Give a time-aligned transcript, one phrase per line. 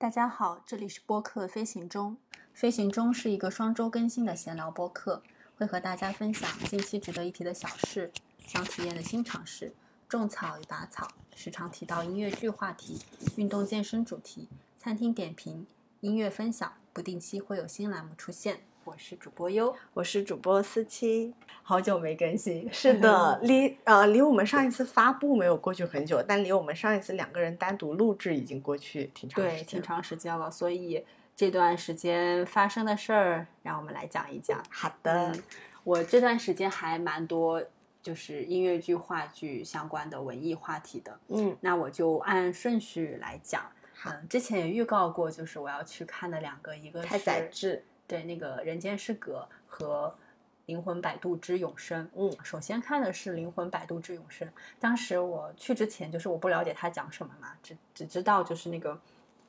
[0.00, 2.16] 大家好，这里是播客飞行中。
[2.54, 5.22] 飞行中是一个双周更新的闲聊播客，
[5.58, 8.10] 会和大家分享近期值得一提的小事、
[8.46, 9.74] 想体验的新尝试、
[10.08, 12.98] 种草与拔草，时常提到音乐剧话题、
[13.36, 15.66] 运动健身主题、餐厅点评、
[16.00, 18.62] 音乐分享，不定期会有新栏目出现。
[19.00, 21.32] 我是主播优，我是主播思琪，
[21.64, 22.70] 好久没更新。
[22.70, 30.50] 是的，离呃离我们上一次发布没有过去很久，但离我们上一次两个人单独录制已经过去挺长时间，对，挺长时间了。
[30.50, 31.02] 所以
[31.34, 34.62] 这段时间发生的事儿，让我们来讲一讲。
[34.70, 35.32] 好的，
[35.82, 37.64] 我这段时间还蛮多，
[38.02, 41.18] 就是音乐剧、话剧相关的文艺话题的。
[41.28, 43.62] 嗯，那我就按顺序来讲。
[44.04, 47.82] 嗯，之前也预告过，就是我要去看的两个，一个是太宰治。
[48.10, 50.12] 对，那个人间失格和
[50.66, 52.10] 灵魂摆渡之永生。
[52.16, 54.50] 嗯，首先看的是灵魂摆渡之永生。
[54.80, 59.00] 当时我去之前，就是我不了解他讲什么嘛，只只知道就是那个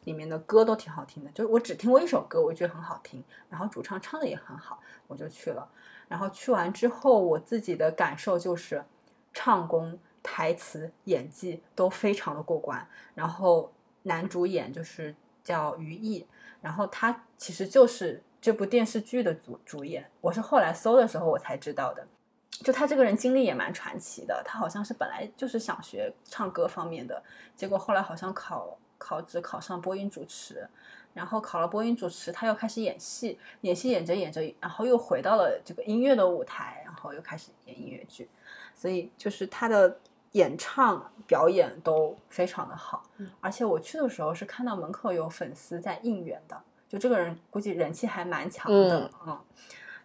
[0.04, 5.68] 里面的歌都挺好听的，就是我只听过一首歌，我觉得很好听，然后主唱唱的也很好，我就去了。
[6.08, 8.86] 然后去完之后，我自己的感受就是
[9.34, 12.88] 唱功、台词、演技都非常的过关。
[13.16, 13.74] 然后
[14.04, 16.28] 男主演就是叫于毅，
[16.62, 18.22] 然后他其实就是。
[18.42, 22.06] 这部电视剧的主主演，我是后来搜的时候我才知道的。
[22.50, 27.22] 就他这个人经历也蛮传奇的，他好像是本来就是想学唱歌方面的，
[27.56, 30.68] 结果后来好像考考只考上播音主持，
[31.14, 38.28] 然后考了播音主持，他又开始演戏，演戏演着演着，然后又回到了这个音乐的舞台，然后又开始演音乐剧，
[38.74, 39.98] 所以就是他的
[40.32, 43.04] 演唱表演都非常的好，
[43.40, 46.60] 而且我去的时候是看到门口有粉丝在应援的。
[46.92, 49.40] 就这个人估计人气还蛮强的，嗯，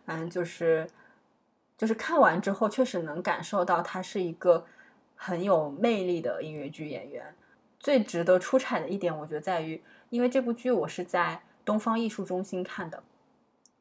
[0.05, 0.89] 嗯，就是
[1.77, 4.65] 就是看完之后，确实能感受到他是一个
[5.17, 7.34] 很有魅力的音乐剧演员。
[7.81, 13.03] 最值得出彩的一点，我觉得在于，因为这部剧我是在东方艺术中心看的，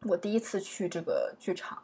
[0.01, 1.77] 我第一次去这个剧场，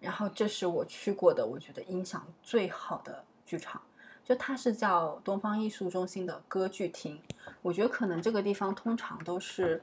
[0.00, 3.82] 然后这是我去过的，我觉得音响最好的剧场。
[4.24, 7.20] 就它是叫东方艺术中心的歌剧厅，
[7.60, 9.82] 我觉得可能这个地方通常都是。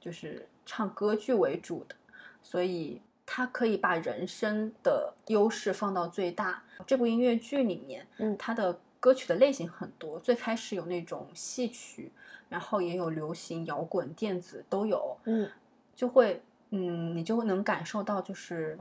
[0.00, 1.94] 就是唱歌剧为主的，
[2.42, 6.62] 所以他可以把人声的优势放到最大。
[6.86, 12.12] 这部音乐剧里面，嗯，他的歌曲的类型很多，最开始有那种戏曲，
[12.48, 15.50] 然后也有流行、摇滚、电子都有，嗯，
[15.96, 18.78] 就会，嗯，你就能感受到，就是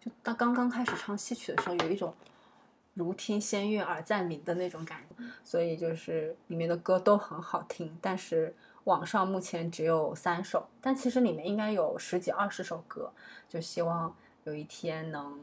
[0.00, 2.12] 就当刚刚开始唱戏曲的时候，有一种
[2.94, 8.54] 如听仙乐耳暂明的那种感觉，所以就是里面的歌都很好听，但是。
[8.86, 13.12] 网上目前只有三首，但其实里面应该有十几二十首歌，
[13.48, 14.14] 就希望
[14.44, 15.40] 有一天能，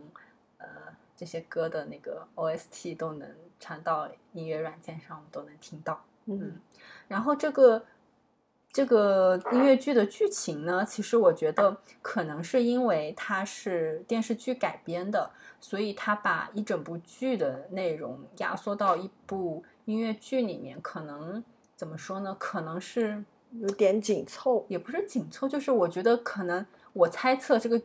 [0.59, 0.67] 呃，
[1.13, 6.01] 这些歌的那个 OST 都能传到音乐软件上，我们都能听到。
[6.25, 6.57] 嗯，
[7.09, 7.85] 然后这个
[8.71, 15.29] 这个音乐剧的剧情呢，其实我觉得可能是因为它是电视剧改编的，
[15.59, 21.43] 所以它把一整部剧的内容压缩到一部音乐剧里面，可能
[21.75, 22.33] 怎么说呢？
[22.39, 23.21] 可能是。
[23.59, 27.81] 有点紧凑，也不是紧凑，就是我觉得可能我猜测这个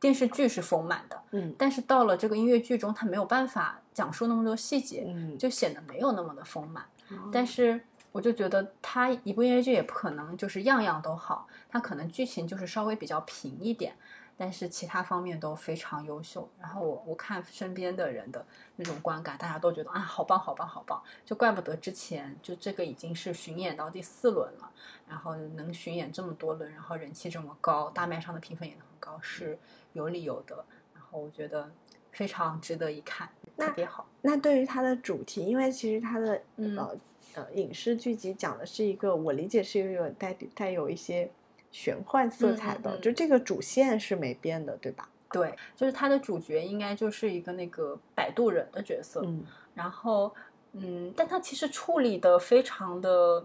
[0.00, 6.84] 电视剧是丰满的，嗯，但是到了这个音乐剧中，它没有办法讲述那么多细节，嗯，就显得没有那么的丰满。
[7.30, 7.80] 但是
[8.12, 13.94] 我就觉得，它一部音乐剧也不可能就是样样都好，它可能剧情就是稍微比较平一点。
[14.36, 24.70] 但是其他方面都非常优秀，然后我我看身边的人的那种观感，大家都觉得啊，好棒好棒好棒，就怪不得之前就这个已经是巡演到第四轮了，
[25.08, 29.56] 然后能巡演这么多轮，然后人气这么高，大麦上的评分也很高，是
[29.92, 30.64] 有理由的。
[30.92, 31.70] 然后我觉得
[32.10, 34.04] 非常值得一看，特别好。
[34.22, 36.96] 那对于它的主题，因为其实它的呃
[37.34, 41.30] 呃影视剧集讲的是一个，我理解是一个带带有一些。
[41.74, 45.08] 玄幻色彩的，就这个主线是没变的，对吧？
[45.28, 50.32] 对，就是他的主角应该就是一个那个摆渡人的角色，嗯，然后，
[50.74, 53.44] 嗯，但他其实处理的非常的，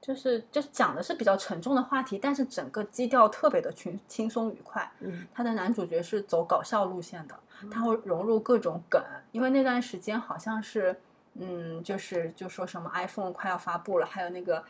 [0.00, 4.90] 就是就是讲的是比较沉重的话题，但是整个基调特别的轻轻松愉快。
[5.00, 7.38] 嗯，他的男主角是走搞笑路线的，
[7.70, 10.98] 他会融入各种梗，因为那段时间好像是，
[11.34, 14.64] 嗯，就是就说什么 iPhone 快要发布了，还有那个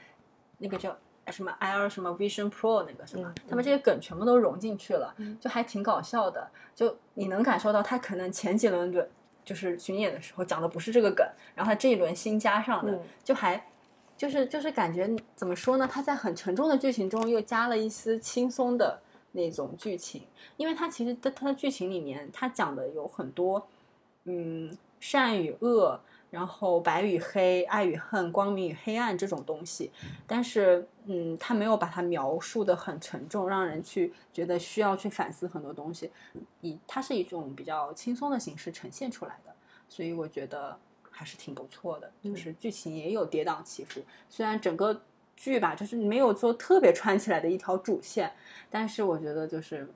[0.58, 0.99] 那个叫。
[1.30, 6.48] 什么 Air 什么 Vision Pro 那个什么，他们这些梗全部都融进去了，就还挺搞笑的。
[6.74, 9.08] 就你能感受到他可能前几轮的，
[9.44, 13.66] 就是巡演的时候讲的不是这个梗，然后他这一轮新加上的，就还
[14.16, 15.88] 就是就是感觉怎么说呢？
[15.90, 19.00] 他在很沉重的剧情中又加了一丝轻松的
[19.32, 20.22] 那种剧情，
[20.56, 23.66] 因为他其实在他的剧情里面，他讲的有很多
[24.25, 26.00] 嗯善与恶，
[26.32, 29.93] 然后白与黑、爱与恨、光明与黑暗这种东西，
[30.26, 36.11] 但是嗯，他没有把它描述的很沉重，让人去觉得需要去反思很多东西，
[36.62, 39.55] 以它是一种比较轻松的形式呈现出来的，
[39.90, 40.75] 所以我觉得
[41.11, 44.00] 还是挺不错的，就是剧情也有跌宕起伏，
[44.31, 45.02] 虽然整个
[45.37, 48.32] 剧吧就是没有做特别串起来的一条主线，
[48.70, 49.87] 但是我觉得就是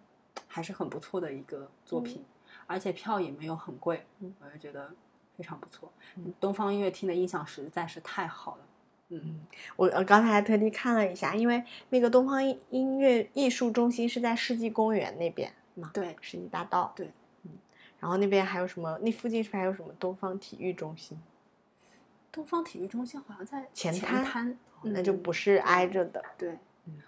[0.47, 2.23] 还是很不错的一个作品，
[2.67, 4.91] 而且票也没有很贵，我就觉得。
[5.37, 5.93] 非常不错，
[6.41, 8.63] 东方音乐厅的音响实在是太好了。
[9.09, 9.41] 嗯，
[9.77, 17.13] 我我刚才还特地看了一下，因为那个东方音乐艺术中心是在世纪公园那边嘛，对，世纪大道，对，
[17.45, 17.53] 嗯，
[18.01, 18.99] 然后那边还有什么？
[19.03, 21.17] 那附近是不是还有什么东方体育中心？
[22.33, 26.21] 东方体育中心好像在前滩，那就不是挨着的。
[26.37, 26.59] 对，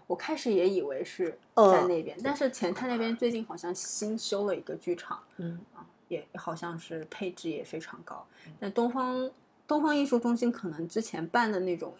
[0.06, 5.20] 我开始也以为是在那边，但是前滩那边最近好像新修了一个剧场。
[5.38, 5.84] 嗯啊。
[6.08, 8.26] 也好像是配置也非常高，
[8.58, 9.30] 那东方
[9.66, 11.94] 东方艺术中心可能之前办的那种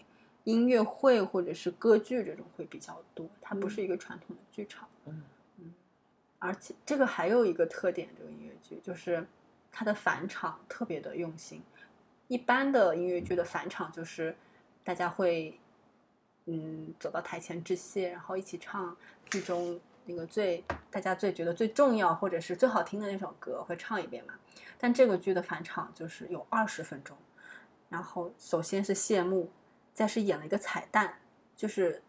[0.45, 4.89] 音乐会或者是歌剧这种会比较多，它不是一个传统的剧场。
[5.05, 5.23] 嗯
[5.59, 5.75] 嗯，
[6.39, 9.27] 而且这个还有一个特点，这个音乐剧就是
[9.71, 11.63] 它的返场特别的用心。
[12.29, 14.35] 一般的音乐剧的返场就是
[14.83, 15.59] 大家会
[16.47, 18.97] 嗯走到台前致谢，然后一起唱
[19.29, 19.79] 剧中。
[20.11, 24.33] 那个最大家最觉得最重要或者是最好听的那首歌会唱一遍嘛？
[24.79, 27.15] 但这个剧的返场就是有二十分钟，
[27.91, 29.51] 然后首先是谢幕，
[29.93, 31.19] 再是演了一个彩蛋，
[31.55, 32.03] 就是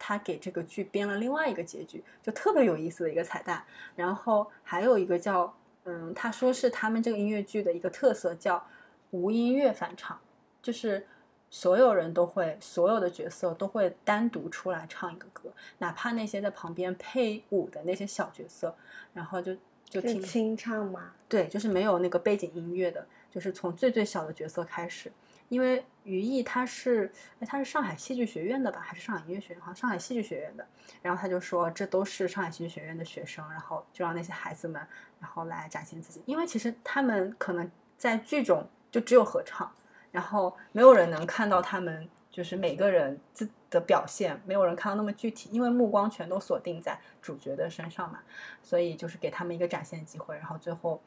[0.00, 3.64] 他给这个剧编了另外一个结局，就特别有意思的一个彩蛋。
[3.94, 8.66] 然后还有一个叫嗯，他说是他们这个音乐剧的一个特色叫
[9.12, 10.20] 无音乐返场，
[10.60, 11.06] 就是。
[11.50, 18.74] 所有人都会，所有的角色都会单独出来唱一个歌，哪怕那些在旁边配舞的那些小角色，
[19.14, 21.12] 然后就就听清唱吗？
[21.28, 25.10] 对，就是没有那个背景音乐的，就是从最最小的角色开始。
[25.48, 27.10] 因为于毅他是，
[27.40, 29.60] 哎，他是上海戏剧学院的吧，还是上海音乐学院？
[29.62, 30.66] 好像上海戏剧学院的。
[31.00, 34.86] 然后他就说，这都是上海戏剧学院的学生，然后就让那些孩子们，
[35.18, 36.22] 然后来展现自己。
[36.26, 39.72] 因为其实他们可能在剧中就只有合唱。
[40.18, 48.18] 然后没有人能看到他们，就是每个人自的表现，没有人看到那么具体，因为目光全都锁定在主角的身上嘛，
[48.60, 50.36] 所以就是给他们一个展现机会。
[50.36, 51.00] 然后最后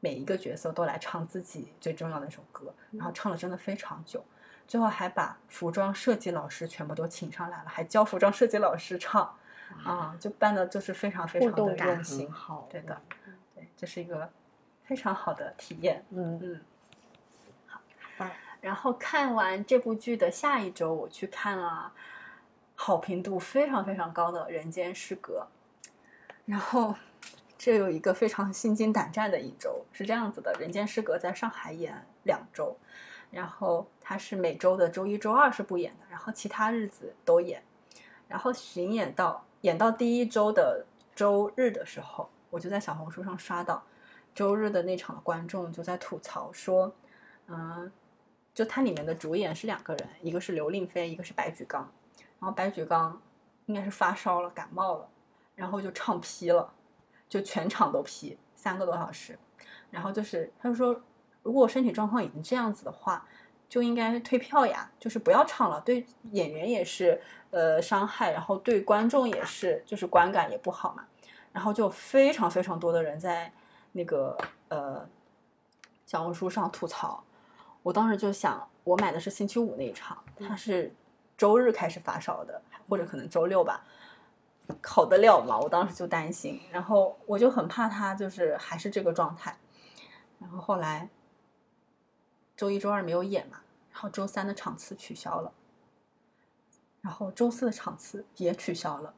[0.00, 4.24] 每一个角色都来唱自己最重要的一首歌，然后唱了真的非常久，
[4.66, 9.32] 最后还把服装设计老师全部都请上来了，还教服装设计老师唱，
[9.84, 13.00] 啊，就办的就是非常非常的用心，好，对的，
[13.54, 14.28] 对，这是一个
[14.82, 16.40] 非常好的体验，嗯。
[16.42, 16.60] 嗯。
[18.60, 21.92] 然后看完这部剧的下一周，我去看了
[22.74, 25.46] 好评度非常非常高的《人间失格》。
[26.44, 26.94] 然后
[27.56, 32.76] 这有一个非常心惊胆战的一周，是这样子的：《人间失格》在上海演两周，
[33.30, 37.62] 然后它是每周的周一周二是不演的，然后其他日子都演。
[38.26, 40.84] 然后巡演到演到第一周的
[41.14, 43.82] 周日的时候，我就在小红书上刷到，
[44.34, 46.92] 周日的那场的观众就在吐槽说，
[47.46, 47.90] 嗯。
[48.58, 51.88] 就它里面的主演是两个人，一个是刘令飞，一个是白举纲。
[52.40, 53.22] 然后白举纲
[53.66, 55.08] 应该是发烧了，感冒了，
[55.54, 56.68] 然后就唱劈了，
[57.28, 59.38] 就全场都劈三个多小时。
[59.92, 61.00] 然后就是他就说，
[61.44, 63.24] 如果身体状况已经这样子的话，
[63.68, 67.22] 就应该退票呀，就是不要唱了，对演员也是
[67.52, 71.06] 呃伤害，然后对观众也是，就是观感也不好嘛。
[71.52, 73.52] 然后就非常非常多的人在
[73.92, 74.36] 那个
[74.66, 75.08] 呃
[76.06, 77.22] 小红书上吐槽。
[77.88, 80.94] 我当时就想，我买的是星期五那一场，他是
[81.38, 83.82] 周日开始发烧的，或者可能周六吧，
[84.84, 85.58] 好得了吗？
[85.58, 89.56] 我当时就担心，然后我就很怕他就是还是这个状态。
[90.38, 91.08] 然后后来
[92.54, 95.50] 周一周二没有演嘛，然后周三的场次取消了，
[97.00, 99.14] 然后周四的场次也取消了，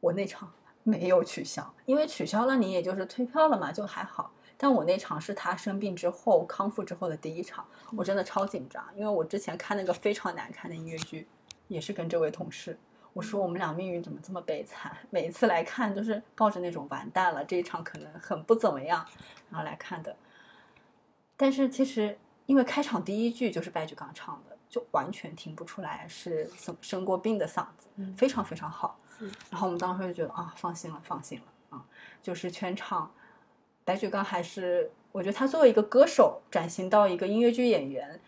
[0.00, 4.30] 我那场没有取消，因为取消了你也就是退票了嘛，就还好。
[4.62, 11.26] 但我那场是他生病之后康复之后的第一场，我真的超紧张，因为我之前看那个非常难看的音乐剧，
[11.66, 12.78] 也是跟这位同事，
[13.14, 19.02] 我说我们俩命运怎么这么悲惨， 每一次来看都是抱着那种完蛋了，这一场可能很不怎么样，
[19.48, 20.14] 然后来看的。
[21.38, 29.00] 但是其实因为开场第一句就是白举纲唱的，就完全听不出来是生生过病的嗓子，非常非常好。
[29.48, 31.82] 然后我们当时就觉得啊，放心了，放心了啊，
[32.20, 33.10] 就是全场。
[33.90, 38.20] 白举纲还是，我觉得他作为一个歌手转型到一个音乐剧演员，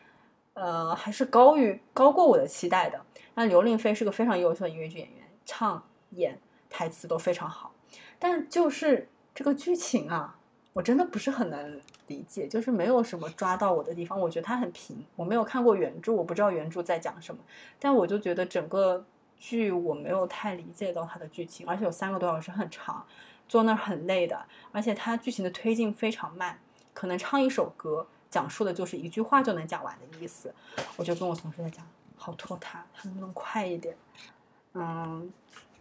[0.54, 3.00] 呃，还是高于高过我的期待的。
[3.34, 6.36] 那刘令飞是个非常优秀的音乐剧演员，唱演
[6.68, 7.72] 台词都非常好，
[8.18, 10.36] 但就是这个剧情啊，
[10.72, 14.20] 我真的不是很能理解，就是没有什么抓到我的地方。
[14.20, 17.40] 我觉得他很平，我没有看过原著，我不知道原著在讲什么，
[17.78, 19.04] 但我就觉得整个
[19.38, 23.06] 剧我没有太理解到它的剧情，而且有三个多小时很长，
[23.52, 24.42] 坐那儿很累的，
[24.72, 26.58] 而且它剧情的推进非常慢，
[26.94, 30.54] 可能唱一首歌讲述的就是一句话就能讲完的意思。
[30.96, 33.94] 我就跟我同事在讲，好拖沓，它能不能快一点？
[34.72, 35.30] 嗯，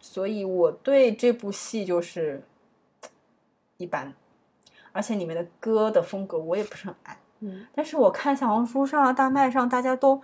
[0.02, 2.44] 所以我对这部戏就是
[3.78, 4.14] 一般。
[4.92, 10.22] 而且里面的歌的风格我也不是很爱，嗯，但是我看小红书上、大麦上，大家都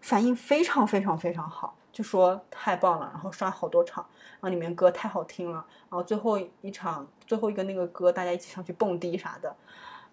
[0.00, 9.52] 反应非常非常非常好，就说太棒了，然后刷好多场，然后里面歌太好听了，然后最后一场最后一个那个歌，大家一起上去蹦迪啥的，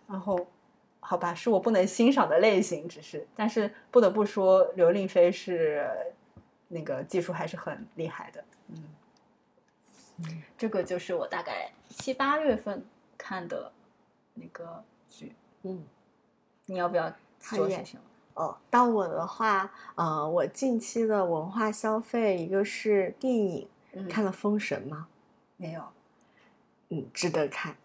[0.08, 0.48] 然后
[1.00, 5.88] 好吧，是我不能欣赏的类型，只是，但是不得不说，刘令飞是
[6.70, 12.84] 那个技术还是很厉害的，嗯，这个就是我大概七八月份
[13.16, 13.72] 看的。
[14.38, 15.82] 那个剧，嗯，
[16.66, 18.04] 你要不要说些什么？
[18.36, 23.68] 哦，到我的话，呃，我近期的文化消费，一个是电影，
[24.10, 25.08] 看了《封神》吗？
[25.58, 25.84] 没有，
[26.90, 27.76] 嗯，值得看，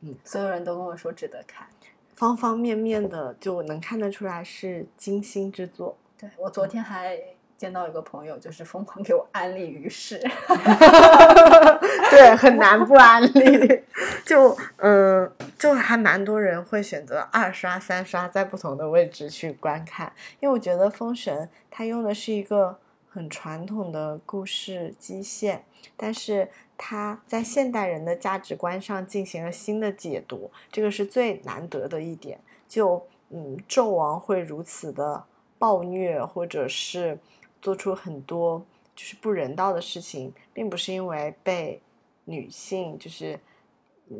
[0.00, 1.68] 嗯，所有人都跟我说值得看，
[2.14, 5.96] 方方面面的就能看得出来是精心之作。
[6.18, 7.18] 对我昨天还。
[7.58, 10.16] 见到一个朋友，就是疯狂给我安利于是，
[12.08, 13.82] 对，很难不安利。
[14.24, 21.36] 就嗯，就还蛮多人会选择二刷、三刷，在不同的位置去观看，因为我觉得《封神》
[21.68, 25.64] 它用的是一个很传统的故事基线，
[25.96, 32.38] 但是它在现代人的价值观上进行了新的解读，这个是最难得的一点。
[32.68, 35.24] 就嗯，纣王会如此的
[35.58, 37.18] 暴虐，或者是。
[37.60, 41.80] 做出很多就是不人道的事情，并不是因为被
[42.24, 43.38] 女性就是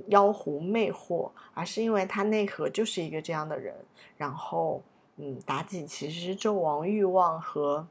[0.09, 3.75] 妖狐魅惑，而是因为他内核就是一个这样的人。
[4.16, 4.83] 然后，
[5.16, 7.87] 嗯，妲己其实是纣王欲望和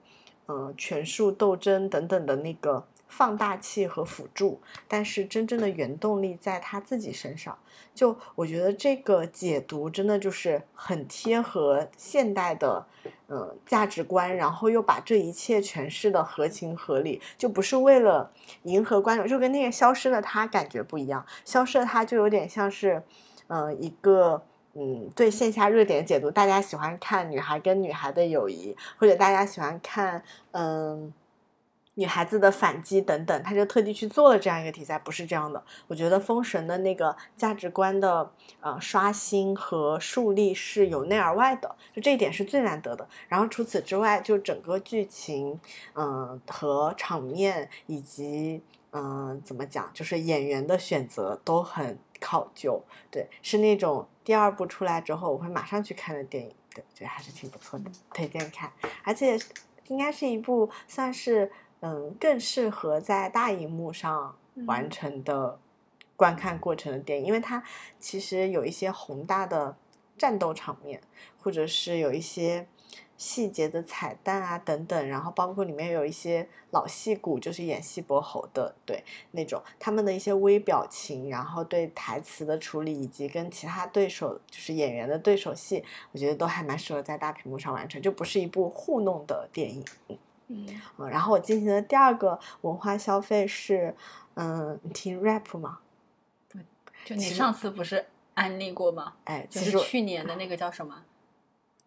[0.48, 2.86] 嗯权术斗争等等的那个。
[3.08, 7.58] 放大器和辅助，但是真正的原动力在他自己身上。
[7.96, 12.86] 就我觉得这个解读真的就是很贴合现代的，
[13.28, 18.32] 嗯，价值观，然后又把这一切诠释的合情合理，就不是为了
[18.64, 21.26] 迎合观众，就跟那个消失的他感觉不一样。
[21.44, 23.02] 消失的他就有点像是，
[23.48, 24.44] 嗯，一个
[24.76, 31.12] 嗯对线下热点解读，大家喜欢看女孩跟女孩的友谊，或者大家喜欢看嗯。
[32.00, 35.64] 女孩子的反击等等，他就特地去做了这样一个题材，不是这样的。
[35.88, 43.10] 我觉得《封神》的那个价值观的呃刷新和树立是由内而外的，就这一点是最难得的。
[43.28, 45.60] 然后除此之外，就整个剧情，
[45.96, 48.62] 嗯和场面以及
[48.92, 52.80] 嗯怎么讲，就是演员的选择都很考究。
[53.10, 56.54] 对，是那种第二部出来之后我会马上去看的电影。
[56.76, 58.72] 对，觉得还是挺不错的，推荐看。
[59.04, 59.36] 而且
[59.88, 61.52] 应该是一部算是。
[61.82, 65.60] 嗯，更适合在大荧幕上完成的
[66.16, 67.64] 观看过程的电影，因为它
[68.00, 69.76] 其实有一些宏大的
[70.18, 71.00] 战斗场面，
[71.40, 72.68] 或者是有一些
[73.16, 89.86] 细节的彩蛋啊等等，然后包括里面有一些老戏骨，就是演戏伯侯的，对那种他们的一些微表情，然后对台词的处理，以及跟其他对手就是演员的对手戏，我觉得都还蛮适合在大屏幕上完成，就不是一部糊弄的电影。
[90.50, 90.66] 嗯，
[91.10, 93.94] 然后我进行的第二个文化消费是，
[94.36, 95.80] 嗯，听 rap 吗？
[96.50, 96.62] 对，
[97.04, 99.16] 就你上次不是安利过吗？
[99.26, 101.04] 哎，就是去年的那个叫什么？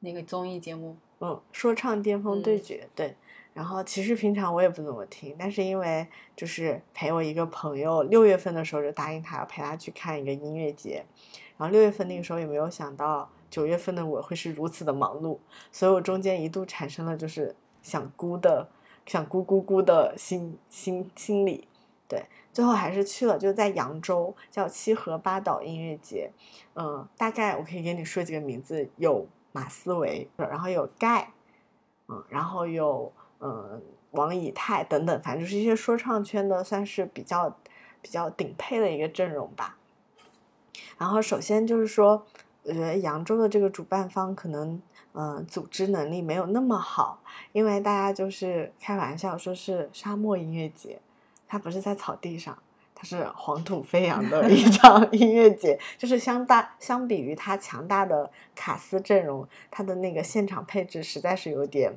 [0.00, 0.98] 那个综艺节目？
[1.20, 2.86] 嗯，说唱巅峰对决。
[2.94, 3.16] 对，
[3.54, 11.02] 然后其实平常我也不怎么听，但是因为就是陪我一个朋友，六月份的时候就答应他要陪他去看一个音乐节，
[11.56, 15.38] 然后六月份那个时候也没有想到九月份的我会是如此的忙碌，
[15.72, 17.56] 所以我中间一度产生了就是。
[17.82, 18.68] 想咕的，
[19.06, 21.66] 想咕咕咕的心心心理，
[22.06, 26.30] 对，最后还是去了，就在扬州叫七河八岛音乐节，
[26.74, 31.32] 嗯，大概我可以给你说几个名字，有马思唯，然后有盖，
[32.08, 33.82] 嗯，然后有嗯
[34.12, 37.56] 王以太等等，反正就是一些说唱圈的，算是比较
[38.00, 39.78] 比较顶配的一个阵容吧。
[40.98, 42.26] 然后首先就是说，
[42.64, 44.80] 我觉得扬州的这个主办方可能。
[45.12, 47.20] 嗯，组织能力没有那么好，
[47.52, 51.00] 因为大家就是开玩笑说是沙漠音乐节，
[51.48, 52.56] 它不是在草地上，
[52.94, 61.92] 它是黄土飞扬的一 场音乐节，就是相大相比于它强大的卡斯阵容，它的那个现场配置实在是有点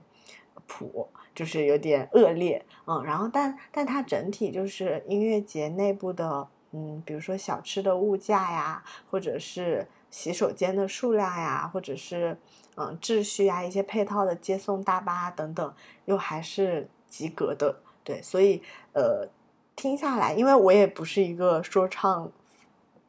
[0.66, 12.36] 普，就是有点恶劣，嗯，然后但但它整体就是音乐节内部的嗯，比如说小吃的物价呀，或者是洗手间的数量呀，或者是
[12.76, 15.74] 嗯秩序啊，一些配套的接送大巴等等，
[16.06, 17.76] 又还是及格的。
[18.04, 18.62] 对，所以
[18.94, 19.28] 呃，
[19.76, 22.32] 听下来，因为我也不是一个说唱。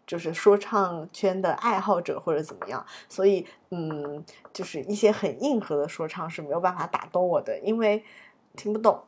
[0.06, 8.04] 就是说唱圈的爱好者或者怎么样，所以嗯，就是一些很硬核的说唱是没有办法打动我的，因为
[8.54, 9.02] 听不懂，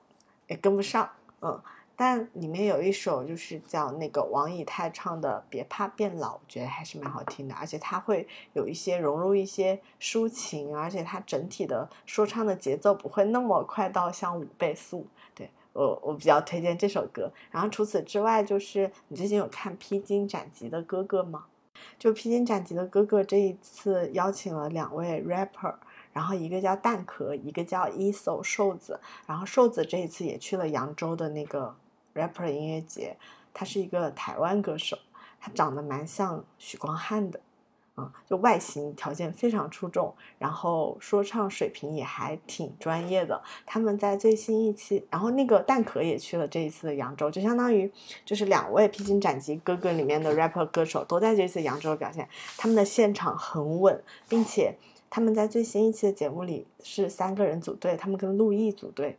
[0.46, 1.10] 也跟不上，
[1.42, 1.60] 嗯。
[1.96, 15.50] 但里面有一首就是叫那个王以太唱的《别怕变老》，我觉得还是蛮好听的，而且它会有一些融入一些抒情，而且它整体的说唱的节奏不会那么快到像五倍速，对。
[15.72, 21.44] 我我比较推荐这首歌，然后除此之外，就是你最近有看《披荆斩棘的哥哥》吗？
[21.98, 25.74] 就《披荆斩棘的哥哥》这一次邀请了两位 rapper，
[26.14, 31.76] 然后一个叫蛋壳，一个叫 ESO 瘦子，然后瘦子这一次也去了扬州的那个
[32.16, 33.16] rapper 音乐节，
[33.52, 34.98] 他是一个台湾歌手，
[35.38, 37.38] 他长得蛮像许光汉的。
[37.98, 43.42] 嗯，就外形条件非常出众，然后说唱水平也还挺专业的。
[43.64, 47.90] 他们在最新一期，然后那个蛋壳也去了这一次的扬州，就相当于
[48.22, 52.28] 就是两位披荆斩棘哥哥里面的 rapper 歌手都在这次扬州表现。
[52.58, 54.76] 他们的现场很稳，并且
[55.08, 59.16] 他们在最新一期的节目里是三个人组队，他们跟陆毅组队，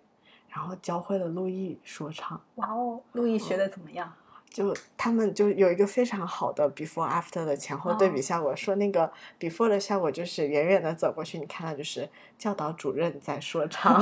[0.50, 2.39] 然后教会了陆毅说唱。
[2.56, 4.12] 哇哦，陆毅学的怎么样？
[4.50, 14.01] 就他们就有一个非常好的 before after 的前后对比效果，说那个 before 的效果就是远远的走过去，你看到就是教导主任在说唱，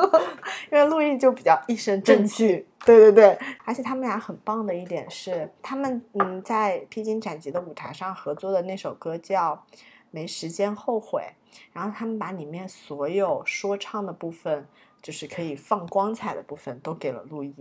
[0.72, 9.64] 因为陆毅就比较一身正气，对对对，而且他们俩很棒的一点是，他们嗯在披荆斩棘的舞台上合作的那首歌叫
[10.10, 11.22] 没时间后悔，
[11.72, 14.66] 然后他们把里面所有说唱的部分，
[15.04, 17.54] 就是可以放光彩的部分都给了陆毅。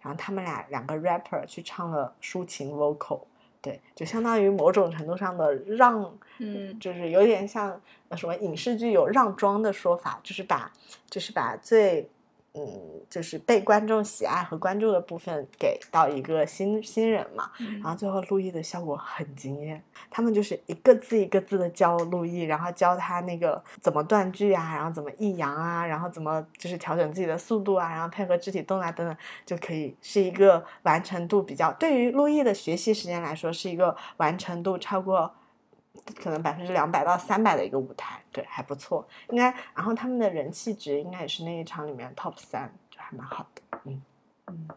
[0.00, 3.22] 然后他们俩两个 rapper 去唱了抒情 vocal，
[3.60, 7.80] 对，就相当于某种程度上的让，嗯，就是有点像
[8.12, 10.70] 什么影视剧有让妆的说法，就是把，
[11.10, 12.08] 就是把最。
[12.52, 17.48] 嗯，就是被观众喜爱和关注的部分给到一个新新人嘛，
[17.80, 19.80] 然后最后陆毅的效果很惊艳。
[20.10, 31.72] 他们就是一个字一个字的教陆毅，然后教他那个怎么断句啊，然后怎么抑扬啊，然后怎么就是调整自己的速度啊，然后配合肢体动啊等等，就可以是一个完成度比较。
[31.74, 35.32] 对于陆毅的学习时间来说，是一个完成度超过。
[36.20, 39.52] 可能百分之两百到三百的一个舞台，对，还不错，应该。
[39.74, 43.80] 然后他们的人气值应该也是那一场里面 top 三，就还蛮好的。
[43.84, 44.02] 嗯
[44.46, 44.68] 嗯，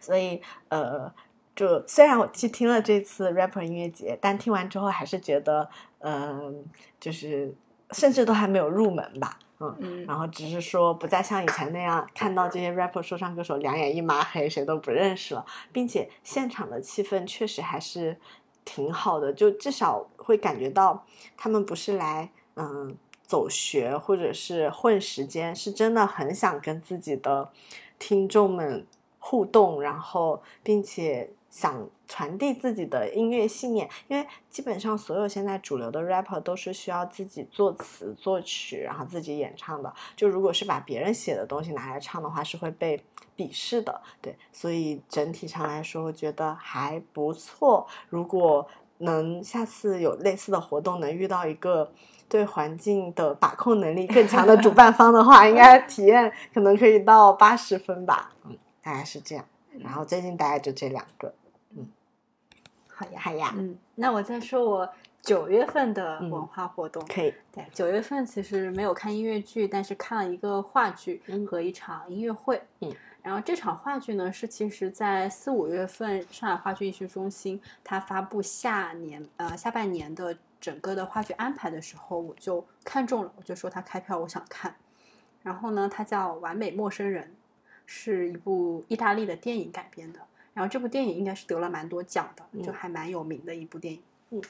[0.00, 1.12] 所以呃，
[1.56, 6.64] 就虽然我去听了这次 rapper 音乐节，但听完之后还是觉得，嗯，
[6.98, 7.54] 就是
[7.90, 9.38] 甚至都还没有入门吧。
[9.58, 10.06] 嗯嗯。
[10.06, 18.18] 然后只是说不再像以前那样看到这些 rapper 说唱歌手两眼一抹黑，谁都不认识了，并且现场的气氛确实还是。
[18.64, 21.04] 挺好的，就至少会感觉到
[21.36, 27.50] 他们不是来嗯走学或者是混时间，是真的很想跟自己的
[27.98, 28.86] 听众们
[29.18, 33.88] 互动，然后并且想传递自己的音乐信念。
[34.08, 39.92] 因为基本上所有现在主流的 rapper 都是需要自己作词作曲，然后自己演唱的。
[40.16, 43.02] 就如果是把别人写的东西拿来唱的话，是会被。
[43.40, 47.86] 鄙视的，对，所以整体上来说，我觉得还不错。
[48.10, 51.90] 如果能下次有类似的活动，能遇到一个
[52.28, 58.30] 对环境的把控能力更强的主办方的话，应该 体验可能可以到八十分吧。
[58.44, 59.42] 嗯，大概是这样。
[59.78, 61.32] 然后最近大概就这两个。
[61.74, 61.88] 嗯，
[62.88, 63.54] 好呀，好呀。
[63.56, 64.86] 嗯，那我再说我
[65.22, 67.02] 九月份的文化活动。
[67.06, 67.32] 可以。
[67.50, 72.60] 对，九月份其实没有看音乐剧，但是看了一个话剧和一场音乐会。
[72.80, 72.92] 嗯。
[73.22, 84.74] 然后这场话剧呢，是其实在四五月份上海话剧艺术中心它发布下年呃下半年的整个的话剧安排的时候，我就看中了，我就说它开票，我想看。
[85.42, 87.24] 然后呢，它叫《完美陌生人》，
[87.84, 90.20] 是一部意大利的电影改编的。
[90.54, 94.02] 然后这部电影应该是得了蛮多奖的，就还蛮有名的一部电影。
[94.30, 94.42] 嗯。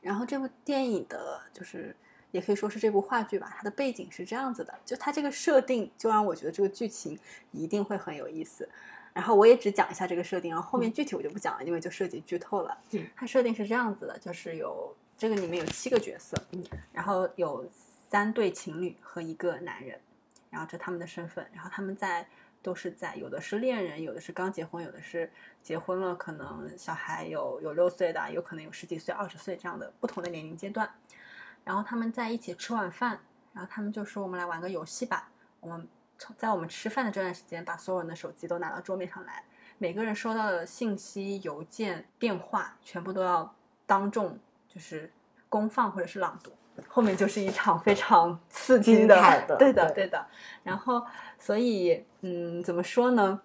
[0.00, 1.94] 然后这部电影的就是。
[2.34, 7.16] 也可以说是这部话剧吧，它的背景是这样子的，就它这个设定就让我觉得这个剧情
[7.52, 8.68] 一定会很有意思。
[9.12, 12.76] 然后我也只讲一下这个设定，然后后面具体我就不讲了，因为就涉及剧透了。
[12.90, 17.64] 嗯，它设定是这样子的，就是有这个里面有七个角色，嗯，然后有
[18.08, 19.96] 三对情侣和一个男人，
[20.50, 22.26] 然后这他们的身份，然后他们在
[22.62, 25.30] 都是在有的是恋人，有的是刚结婚，有的是
[25.62, 30.92] 结婚了，可能小孩有有六岁的，有可能有十几岁、二十岁这样的不同的年龄阶段。
[31.64, 33.18] 然后他们在一起吃晚饭，
[33.52, 35.88] 然后他们就说：“我们来玩个游戏吧，我们
[36.36, 39.42] 在我们吃饭的这段时间，把所有人的手机都拿到桌面上来，
[39.78, 43.54] 每个人收到的信息、邮件、电话，全部都要
[43.86, 45.10] 当众就是
[45.48, 46.52] 公放或者是朗读。
[46.88, 50.26] 后面就是一场非常刺激的，对的，对的。
[50.64, 51.06] 然后，
[51.38, 53.40] 所以，嗯，怎么说呢？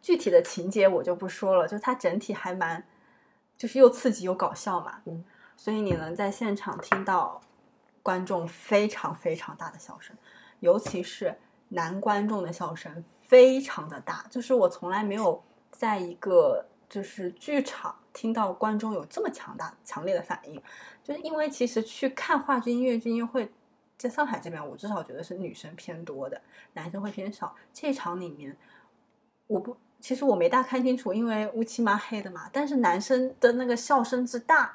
[0.00, 2.84] 具体的情节我就不说了，就它整体还蛮，
[3.56, 5.00] 就是又刺激又搞笑嘛。
[5.06, 5.24] 嗯。
[5.56, 7.40] 所以你能在现场听到
[8.02, 10.16] 观众非常非常大的笑声，
[10.60, 11.36] 尤其是
[11.68, 20.62] 男观众的笑声非常的大，就是我从来没有在一个就是剧场听到观众有这么强大、强烈的反应。
[21.02, 23.50] 就是因为其实去看话剧、音乐剧音乐会，
[23.98, 26.40] 在上海这边，我至少觉得是女生偏多的，
[26.72, 27.54] 男生会偏少。
[27.72, 28.56] 这场里面，
[29.46, 32.48] 我不，其实我没大看清楚，因为乌漆嘛黑的嘛。
[32.52, 34.74] 但是男生的那个笑声之大，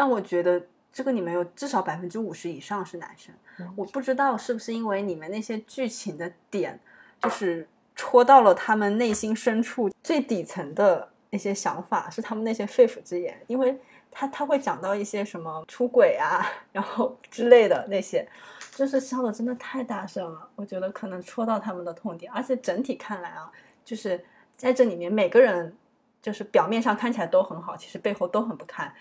[0.00, 3.34] 让我觉得这个里面有至少百分之五十以上是男生。
[3.76, 6.80] 我不知道是不是因为你们那些剧情的点，
[7.20, 13.78] 就是戳到了他们内心深处最底层的那些想法，是他们那些肺腑之言，因为。
[14.12, 18.28] 他他会讲到一些什么出轨啊， 然后之类的那些，
[18.74, 22.32] 就是笑的真的太大声了，我觉得可能戳到他们的痛点。
[22.32, 23.48] 而且整体看来啊，
[23.84, 24.20] 就是
[24.56, 25.72] 在这里面每个人，
[26.20, 28.92] 就是表面上看起来都很好，其实背后都很不堪。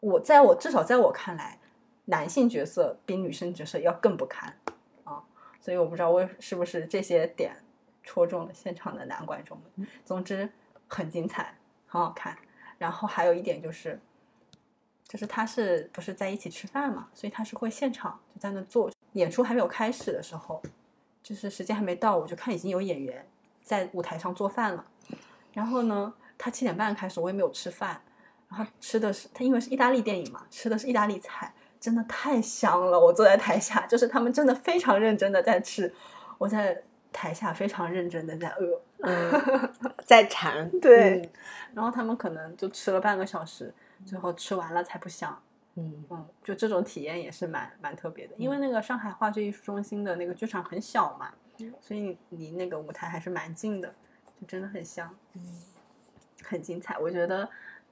[0.00, 1.58] 我在我至少在我看来，
[2.06, 4.56] 男性角色比女生角色要更不堪
[5.04, 5.22] 啊，
[5.60, 7.56] 所以我不知道为是不是这些点
[8.02, 9.86] 戳中了现场的男观众们。
[10.04, 10.50] 总之
[10.86, 11.56] 很精彩，
[11.86, 12.36] 很好看。
[12.78, 14.00] 然后还有一点就是。
[15.04, 17.08] 就是他是不是在一起吃饭嘛？
[17.14, 18.90] 所以他是会现场就在那做。
[19.12, 20.62] 演出还没有开始的时候，
[21.22, 23.26] 就是时间还没到，我就看已经有演员
[23.62, 24.84] 在舞台上做饭了。
[25.54, 28.02] 然后呢，他七点半开始，我也没有吃饭。
[28.48, 32.98] 然后吃的是他，因为是意大利电影嘛，吃的是意大利菜，真的太香了。
[32.98, 35.92] 我坐在台下，就是他们真的非常认真的在吃，
[36.38, 36.82] 我在
[37.12, 38.80] 台下非常认真的在饿，
[40.04, 40.70] 在馋。
[40.80, 41.30] 对，
[41.74, 43.72] 然后他们可能就吃了半个小时。
[44.06, 45.36] 最后吃完了才不香，
[45.74, 48.34] 嗯嗯，就这种体验也是蛮蛮特别的。
[48.38, 51.32] 因为那个上海话剧艺术中心的那个剧场很小嘛，
[51.80, 53.92] 所以离那个舞台还是蛮近的，
[54.40, 55.42] 就真的很香，嗯，
[56.44, 56.96] 很精彩。
[56.96, 57.50] 我觉得，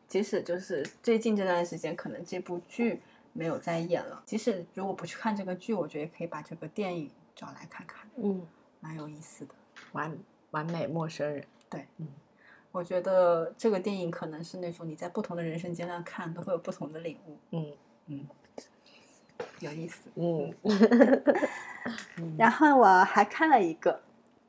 [0.09, 3.01] 即使就是最近这段时间，可能这部剧
[3.33, 8.47] 没有在演了，即使如果不去看这个剧，我觉得也可以把这个电影找来看看，嗯，
[8.81, 9.55] 蛮有意思的。
[9.93, 10.17] 完
[10.51, 12.07] 完美陌生人，对，嗯。
[12.73, 17.39] 我觉得这个电影可能是那种你在不同的人生阶段看都会有不同的领悟。
[17.53, 17.73] 嗯
[18.09, 18.29] 嗯，
[19.61, 20.11] 有意思。
[22.19, 23.99] 嗯，然后我还看了一个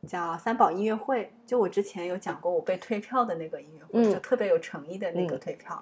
[0.07, 5.79] 叫三宝音乐会，就我之前有讲过我被退票的那个音乐会，就特别有诚意的那个退票。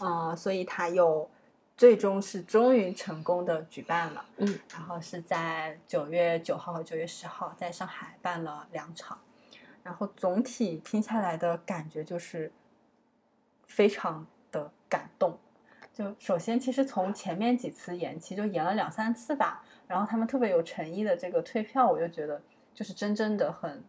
[0.00, 1.28] 嗯，所以他又
[1.76, 4.24] 最终是终于成功的举办了。
[4.36, 9.18] 嗯，然后是在九月九号和九月十号在上海办了两场。
[9.82, 12.52] 然后总体听下来的感觉就是
[13.66, 15.38] 非常的感动。
[15.92, 19.64] 就首先，其实从前面几次延期，就延了两三次吧。
[19.86, 22.40] 然后他们特别有诚意的这个退票，我就觉得
[22.74, 23.82] 就是真正的很，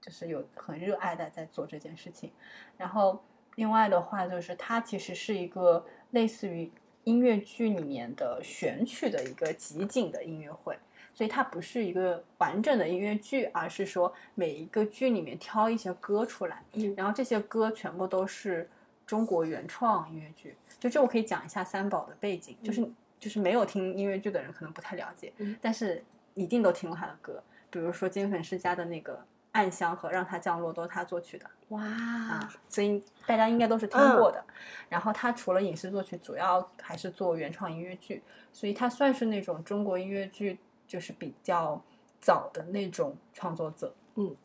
[0.00, 2.30] 就是有很热爱的在做这件事情。
[2.76, 3.22] 然后
[3.56, 6.70] 另外的话，就是它其实是一个类似于
[7.04, 10.78] 音乐剧里面的选曲的一个集锦的音乐会。
[11.14, 16.62] 所以它不是一个完整的音乐剧，而是说每一个剧里面挑一些歌出来，
[16.94, 18.68] 然后这些歌全部都是
[19.06, 20.54] 中国原创音乐剧。
[20.78, 22.86] 就这我可以讲一下三宝的背景，就是
[23.18, 29.14] 就是没有听音乐剧的人可能不太了解，但是一定都听过他的歌，比如说金粉世家的那个
[29.52, 31.50] 《暗香》和《让它降落》都是他作曲的。
[31.68, 34.44] 哇，啊，所以大家应该都是听过的。
[34.88, 40.58] 然后他除了影视作曲，主要还是做原创音乐剧，所以他算是那种中国音乐剧。
[40.88, 41.82] 就是比较
[42.20, 44.36] 早的那种创作者，嗯，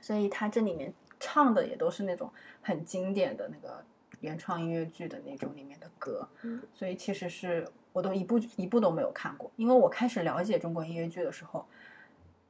[0.00, 3.84] 所以他这里面唱的也都是那种很经典的那个
[4.20, 11.66] 原创音乐剧的那种里面的歌，嗯，所以其实是我都一部一部都没有看过，因为我开始了解中国音乐剧的时候，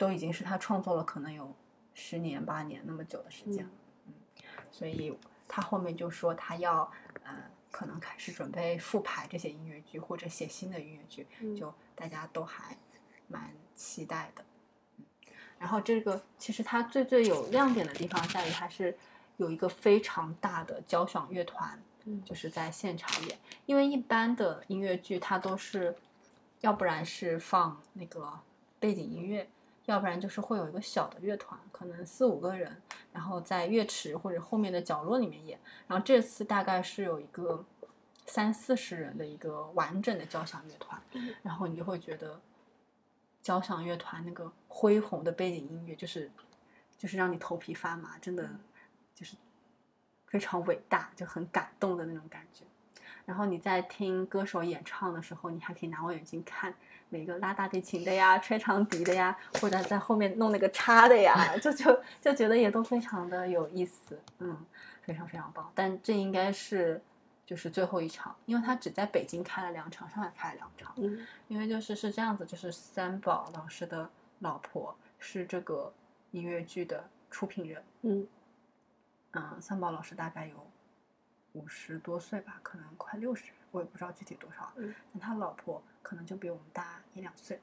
[0.00, 1.54] 都已经是他创作了可能有
[1.92, 3.70] 十年八年那么久的时间了，
[4.06, 4.14] 嗯，
[4.72, 5.14] 所以
[5.46, 6.90] 他后面就说他要
[7.22, 7.36] 呃
[7.70, 12.74] 可能开始准备复排这些音乐剧或者写新的音乐剧，就大家都还。
[13.32, 14.44] 蛮期待的，
[14.98, 15.04] 嗯，
[15.56, 18.98] 然后这个其实它最最有亮点的地方在于它是
[19.36, 23.38] 有一个非常大的交响乐团，嗯，就是在现场演。
[23.66, 25.94] 因为一般的音乐剧它都是，
[26.60, 28.40] 要不然是放那个
[28.80, 29.48] 背景音乐，
[29.90, 32.80] 要不然就是会有一个小的乐团，可能四五个人，
[33.12, 35.58] 然后在乐池或者后面的角落里面演。
[35.86, 37.64] 然后这次大概是有一个
[38.26, 41.02] 三四十人的一个完整的交响乐团，
[41.42, 42.40] 然后你就会觉得。
[43.42, 46.30] 交响乐团那个恢宏的背景音乐，就是
[46.98, 48.46] 就是让你头皮发麻，真的
[49.14, 49.34] 就是
[50.26, 52.66] 非常伟大，就很感动的那种感觉。
[53.24, 56.74] 然后你在听歌手演唱的时候，你还可以拿望远镜看
[57.10, 64.56] 每个拉大提琴的呀、吹长笛的呀，或者在后面弄那个叉的呀， 就就就觉得也都非常的有意思，嗯，
[65.02, 65.70] 非常非常棒。
[65.74, 67.02] 但这应该是
[67.44, 70.94] 就是最后一场，因为他只在北京开了两场，上海开了两场。
[70.96, 75.92] 嗯因为就是是这样子，就是三宝老师的老婆是这个
[76.30, 78.26] 音乐剧的出品人，嗯
[79.32, 80.54] 嗯，三宝老师大概有
[81.54, 84.70] 五十多岁吧，可能快六十，我也不知道具体多少。
[84.76, 87.60] 嗯，但他老婆可能就比我们大一两岁，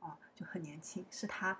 [0.00, 1.56] 啊，就很年轻，是他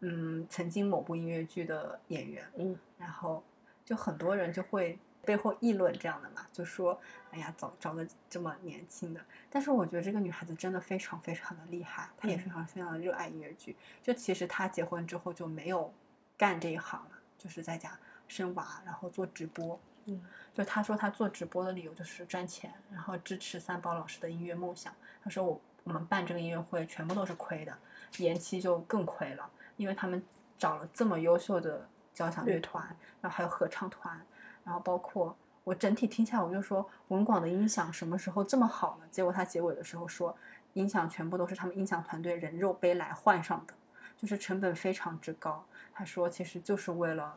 [0.00, 3.42] 嗯曾经某部音乐剧的演员，嗯然后
[3.84, 7.00] 就很多人就会背后议论这样的嘛，就说
[7.30, 15.92] 哎呀找找个这么年轻的，但是我觉得这个女孩子真的非常非常的厉害，她也嗯非常非常的热爱音乐剧，就其实她结婚之后就没有
[16.36, 17.98] 干这一行了，就是在家
[18.28, 19.78] 生娃，然后做直播。
[20.10, 24.92] 嗯就他说他做直播的理由就是赚钱，然后支持三宝老师的音乐梦想。
[25.22, 27.76] 他说我我们办这个音乐会全部都是亏的，
[28.18, 30.22] 延期就更亏了，因为他们
[30.58, 32.84] 找了这么优秀的交响乐乐团，
[33.20, 34.20] 然后还有合唱团，
[34.64, 39.06] 然后包括我整体听下来，我就说文广的音响什么时候这么好了？
[39.10, 40.36] 结果他结尾的时候说，
[40.72, 43.74] 音响全部都是他们音响团队人肉背来换上的，
[44.16, 45.64] 就是成本非常之高。
[45.94, 47.36] 他说其实就是为了，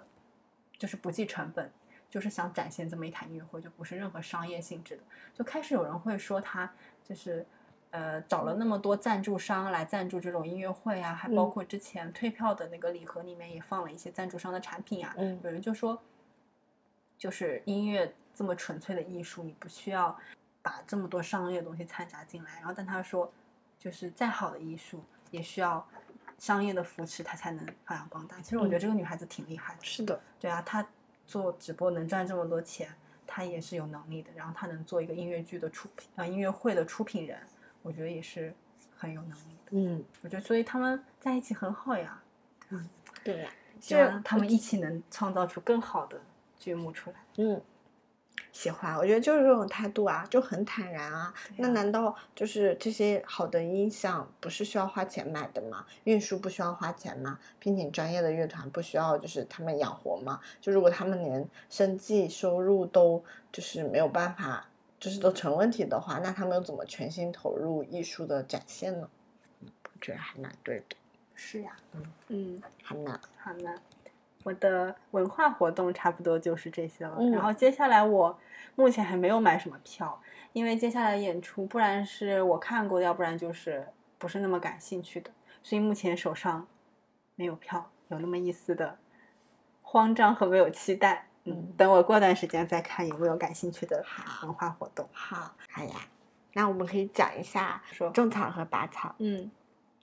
[0.77, 1.71] 就是不计成本，
[2.13, 5.03] 就是想展现这么一台音乐会，就不是任何商业性质的。
[5.33, 6.71] 就开始有人会说他
[7.03, 7.45] 就是。
[7.95, 15.13] 呃，找了那么多赞助商来赞助这种音乐会啊，还包嗯括之前退票的那个礼盒里面也放了一些赞助商的产品啊。
[15.15, 16.01] 嗯有人就说，
[17.19, 20.17] 就是音乐这么纯粹的艺术，你不需要
[20.63, 22.55] 把这么多商业的东西掺杂进来。
[22.55, 23.31] 然后，但他说，
[23.77, 25.87] 就是再好的艺术也需要
[26.39, 28.41] 商业的扶持，它才能发扬光大。
[28.41, 29.83] 其实我觉得嗯这个女孩子挺厉害的。
[29.83, 30.83] 是的，对啊，她
[31.25, 32.89] 做直播能赚这么多钱，
[33.25, 34.31] 他也是有能力的。
[34.35, 37.39] 然后他能做一个音乐剧的出品啊、音乐会的出品人，
[37.81, 38.53] 我觉得也是
[38.95, 39.71] 很有能力的。
[39.71, 42.21] 嗯我觉得，所以他们在一起很好呀。
[42.69, 42.89] 嗯
[43.23, 46.19] 对呀，希望他们一起能创造出更好的
[46.57, 47.17] 剧目出来。
[47.37, 47.61] 嗯。
[48.53, 51.33] 喜欢，我觉得就是这种态度啊，就很坦然啊。
[51.49, 55.85] 对那难道就是这些好的音响不是需要花钱买的吗？
[56.03, 57.39] 运输不需要花钱吗？
[57.59, 60.39] 聘请专业的乐团不需要就是他们养活吗？
[60.61, 69.09] 就如果他们连生计收入都就是没有办法，就是都成问题的话，那他们又怎么全心投入艺术的展现呢？
[69.61, 70.95] 我觉得还蛮对的，
[71.33, 73.75] 是呀，嗯嗯，还蛮好呢。
[74.43, 77.15] 我的文化活动差不多就是这些了。
[77.19, 78.37] 嗯然后接下来我
[78.75, 86.67] 目前还没有买什么票，因为接下来演出，不然是我看过的，要不然就是不是那么感兴趣的，所以目前手上
[87.35, 88.97] 没有票，有那么一丝的
[89.81, 91.27] 慌张和没有期待。
[91.45, 94.01] 嗯嗯，等我过段时间再看有没有感兴趣的
[94.43, 95.05] 文化活动。
[95.11, 95.93] 好，好呀。
[96.53, 99.13] 那我们可以讲一下说种草和拔草。
[99.17, 99.51] 嗯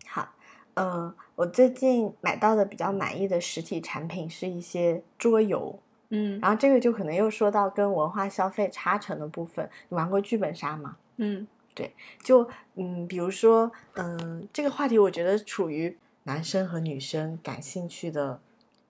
[0.07, 0.29] 好，
[0.75, 5.79] 嗯，我最近买到的比较满意的实体产品是一些桌游，
[6.11, 9.69] 嗯然后这个就可能又说到跟文化消费差成的部分。
[9.89, 10.97] 你玩过剧本杀吗？
[11.17, 18.41] 嗯对就嗯，比如说，嗯，这个话题我觉得处于男生和女生感兴趣的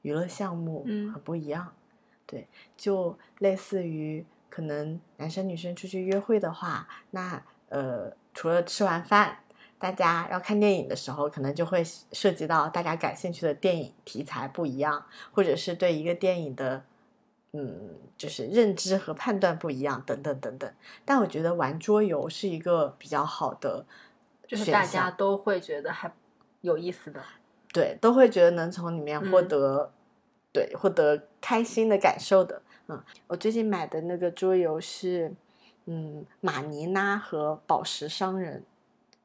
[0.03, 1.73] 娱乐项目嗯很不一样。
[2.27, 9.39] 对，就类似于可能男生女生出去约会的话，那呃，除了吃完饭，
[9.81, 16.85] 大家要看电影的时候，可能就会涉及到大家感兴趣的电影题材不一样，或者是对一个电影的。
[17.53, 20.73] 嗯，就是认知和判断不一样，等等等等。
[21.05, 23.85] 但我觉得玩桌游是一个比较好的
[24.47, 26.13] 就是大家都会觉得还
[26.61, 27.21] 有意思的。
[27.73, 29.93] 对，都会觉得能从里面获嗯得、
[30.53, 32.63] 对获得开心的感受的。
[32.87, 35.35] 嗯，我最近买的那个桌游是
[35.87, 38.65] 嗯马尼拉和宝石商人，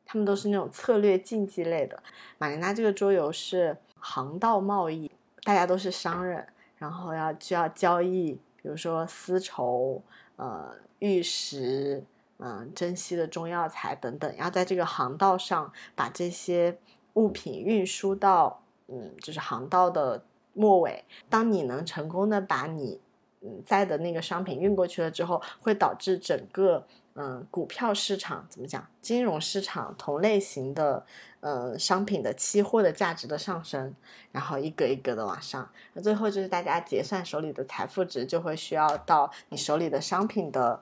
[0.06, 2.02] 他们都是那种策略竞技类的。
[2.38, 5.12] 马尼拉这个桌游是航道贸易，
[5.44, 10.02] 大家都是商人，然后要就要交易，比如说丝绸、
[10.36, 12.04] 呃玉石。
[12.38, 16.78] 嗯，珍稀的中药材等等，要在这个航道上把这些
[17.14, 21.06] 物品运输到嗯，就是航道的末尾。
[21.30, 23.00] 当你能成功的把你
[23.40, 26.86] 嗯在的那个商品运过去了之后，会导致整个
[27.16, 31.06] 嗯股票市场怎么讲，金融市场同类型的
[31.40, 33.96] 呃商品的期货的价值的上升，
[34.32, 40.82] 然后一个一个的往上，那最后就是大家结算手里的财富值就会需要到你手里的商品的。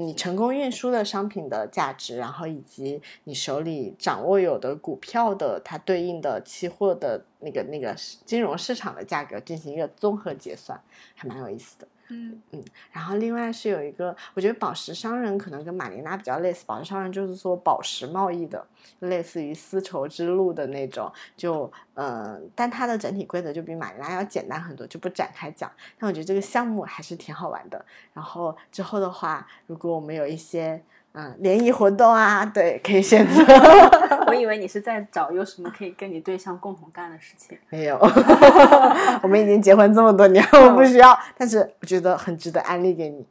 [0.00, 7.92] 你成功运输的商品的价值，然后以及你手里掌握有的股票的它对应的期货的那个那个
[8.24, 10.80] 金融市场的价格进行一个综合结算，
[11.16, 11.88] 还蛮有意思的。
[12.10, 18.66] 嗯嗯，然后另外是有一个，我觉得宝石商人可能跟马尼拉比较类似，宝石商人就是说宝石贸易的，
[19.00, 25.70] 类似于丝绸之路的那种，就嗯，但它的整体规则就比马尼拉要简单很多，就不展开讲。
[25.98, 27.84] 但我觉得这个项目还是挺好玩的。
[28.14, 33.42] 然后之后的话，如果我们有一些嗯联谊活动啊， 对，可以选择。
[34.28, 37.58] 我以为你是在找有什么可以跟你对象共同干的事情。
[37.70, 37.98] 没有，
[39.22, 41.18] 我们已经结婚这么多年，我不需要。
[41.36, 43.26] 但是我觉得很值得安利给你。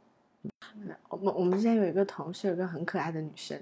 [1.08, 3.58] 我们我们之前有一个同事，有个很可爱的女生，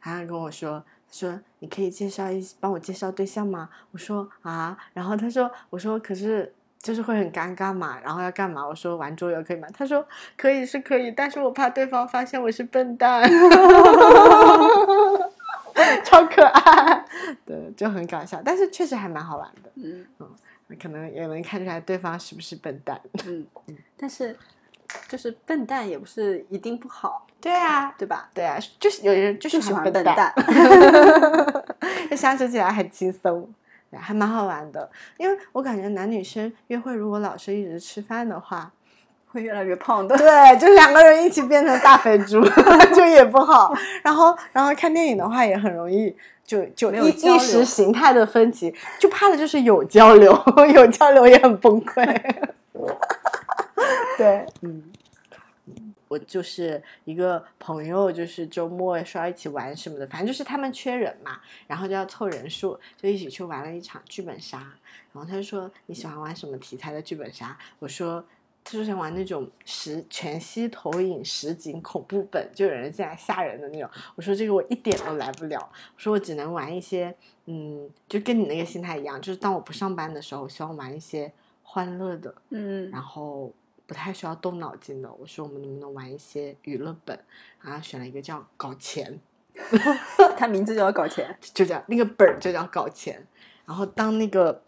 [0.00, 3.68] 她跟我说，说你可以介绍一帮我介绍对象吗？
[3.92, 6.52] 我说啊，然后她说，我说可是
[6.84, 8.64] 就是会很尴尬嘛，然后要干嘛？
[8.64, 9.66] 我说玩桌游可以吗？
[9.76, 13.24] 他说可以是可以，但是我怕对方发现我是笨蛋。
[16.04, 17.04] 超可爱，
[17.46, 19.70] 对，就很搞笑，但是确实还蛮好玩的。
[19.76, 20.28] 嗯嗯
[20.80, 23.00] 可能也能看出来对方是不是笨蛋。
[23.26, 23.46] 嗯，
[23.96, 24.36] 但是
[25.08, 28.28] 就是笨蛋也不是一定不好，对啊，对吧？
[28.34, 30.32] 对啊，就是有人就是喜欢笨笨蛋。
[32.10, 33.48] 就相处起来很轻松，对
[33.98, 34.88] 还蛮好玩的。
[35.16, 38.70] 因为我感觉男女生约会如果老是一直吃饭的话，
[39.28, 40.16] 会越来越胖的。
[40.16, 42.40] 对，就两个人一起变成大肥猪，
[42.94, 43.74] 就也不好。
[44.02, 50.32] 然后，然后看电影的话也很容易就就意没有交流意识形态的分歧，就怕的就是有交流，
[50.74, 52.04] 有交流也很崩溃。
[54.16, 54.82] 对， 嗯。
[56.14, 64.58] 我就是一个朋友，就是周末说要一起玩什么的，反正就是他们缺人嘛，然后就要凑人数，就一起去玩了一场剧本杀。
[65.12, 67.58] 然后他就说你喜欢玩什么题材的剧本杀？
[67.80, 68.24] 我说
[68.62, 73.90] 他就想玩那种实全息投影实景恐怖本，就有人进来吓人的那种。
[74.14, 77.14] 我说这个我一点都来不了，我说我只能玩一些，
[77.46, 83.52] 嗯，就跟你那个心态一样，就是当我不上班的时候，我希望玩一些欢乐的，嗯然后
[83.86, 85.12] 不太需要动脑筋的。
[85.14, 87.18] 我说我们能不能玩一些娱乐本？
[87.60, 89.18] 然后选了一个叫搞钱
[90.36, 91.36] 他名字就要搞钱。
[91.40, 93.26] 就叫那个本儿就叫搞钱。
[93.64, 94.62] 然后当那个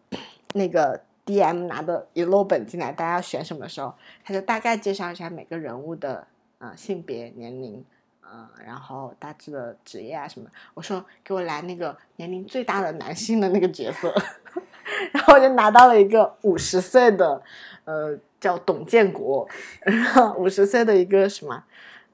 [0.54, 6.26] 那个 DM 拿的娱乐本进来，大家要选什么的时候，他就大概介绍一下每个人物的
[6.58, 7.84] 呃性别、年龄。
[8.28, 14.12] 嗯，然后大致的职业啊什么，我说给我来那个年龄最大的男性的那个角色，
[15.12, 17.40] 然后我就拿到了一个五十岁的，
[17.84, 19.48] 呃，叫董建国，
[19.82, 21.64] 然后五十岁的一个什么，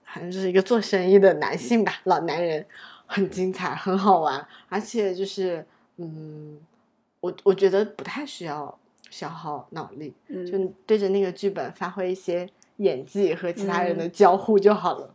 [0.05, 2.65] 反正就是一个做生意的男性吧，老男人，
[3.07, 5.65] 很精彩，很好玩，而且就是，
[5.97, 6.59] 嗯，
[7.21, 8.79] 我我觉得不太需要
[9.11, 15.15] 消耗脑力，嗯，就对着那个剧本发挥一些演技和其他人的交互就好了。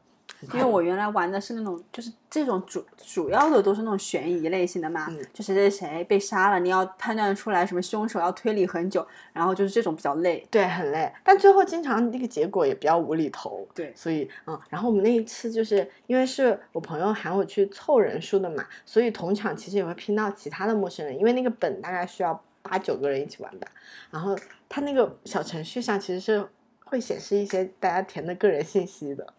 [0.54, 10.46] 因为我原来玩的是那种，就是这种主主要的都是那种悬疑类型的嘛，嗯就谁谁谁被杀了，你要判断出来什么凶手，要推理很久，然后就是这种比较累。
[10.52, 13.68] 对，很累，但最后经常那个结果也比较无厘头。
[13.74, 23.68] 对所以嗯，然后我们那一次就是因为是我朋友喊我去凑人数的嘛，所以同场其实也会拼到其他的陌生人，因为那个本大概需要八九个人一起玩吧。
[24.12, 24.38] 然后
[24.70, 26.48] 他那个小程序上其实是
[26.86, 29.34] 会显示一些大家填的个人信息的。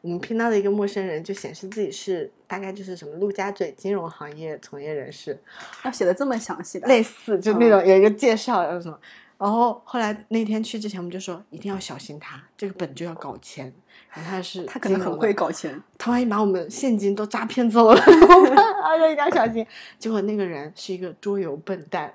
[0.00, 5.38] 我们拼到的一个陌生人就显示自己是大概就是什么陆家嘴金融行业从业人士，
[5.84, 8.98] 要写的这么详细的， 类似就那种有一个介绍，然后什么。
[9.38, 13.72] 然后后来那天去之前，我们就说一定要小心他，这个本就要搞钱。
[14.10, 15.80] 然后他是他可能很会，搞钱。
[15.96, 18.56] 他万一把我们现金都诈骗走了怎么办？
[18.82, 19.64] 啊，一定要小心。
[19.96, 22.12] 结果那个人是一个桌游笨蛋，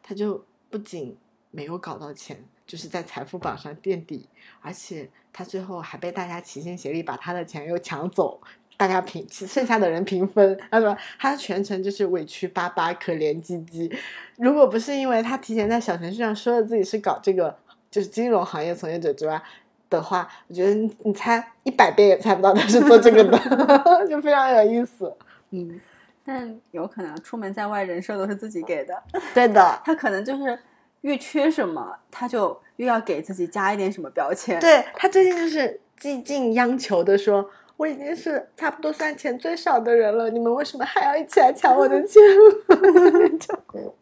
[0.00, 1.16] 他就不仅
[1.50, 4.28] 没有搞到钱，就是在财富榜上垫底，
[4.60, 8.40] 而且他最后还被大家齐心协力把他的钱又抢走。
[8.76, 13.94] 大家平剩下的人平分，他说他全程就是委屈巴巴、可怜唧唧。
[14.38, 17.54] 如果不是因为他提前在小程序上说了自己是搞这个
[17.90, 19.42] 就是金融行业从业者之外
[19.90, 23.38] 的话，我觉得你你猜一百遍也猜不到他是做这个的，
[24.08, 25.14] 就非常有意思。
[25.50, 25.78] 嗯，
[26.24, 29.02] 但有可能出门在外人设都是自己给的，
[29.34, 30.58] 对的，他可能就是
[31.02, 37.50] 越缺什么，他就越要给自己加一点什么标签。，对他最近就是几近央求的说。
[37.76, 42.20] 我已经是差不多算钱最少的人了，你们为什么还要一起来抢我的钱？
[43.40, 43.54] 就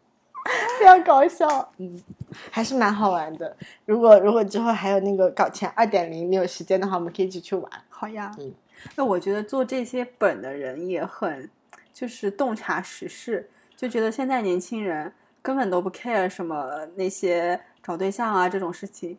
[0.77, 1.47] 非常搞笑，
[1.77, 2.03] 嗯，
[2.51, 3.55] 还是蛮好玩的。
[3.85, 7.71] 如果如果之后还有那个搞钱二点零，你有时间的话，我们可以一起去玩。
[7.87, 8.29] 好呀。
[8.37, 8.53] 嗯，
[8.97, 11.49] 那我觉得做这些本的人也很，
[11.93, 19.17] 就是洞察时事，就觉得现在年轻人根本都不 care 什么那些找对象啊这种事情，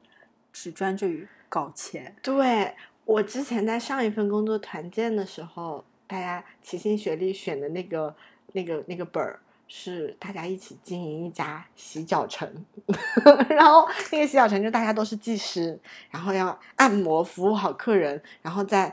[0.53, 2.15] 只专注于搞钱。
[2.23, 8.15] 对我之前在上一份工作团建的时候，大家齐心协力选的那个、
[8.53, 9.41] 那个、那个本儿。
[9.73, 12.53] 是大家一起经营一家洗脚城，
[13.49, 15.79] 然后那个洗脚城就大家都是技师，
[16.11, 18.93] 然后要按摩服务好客人，然后再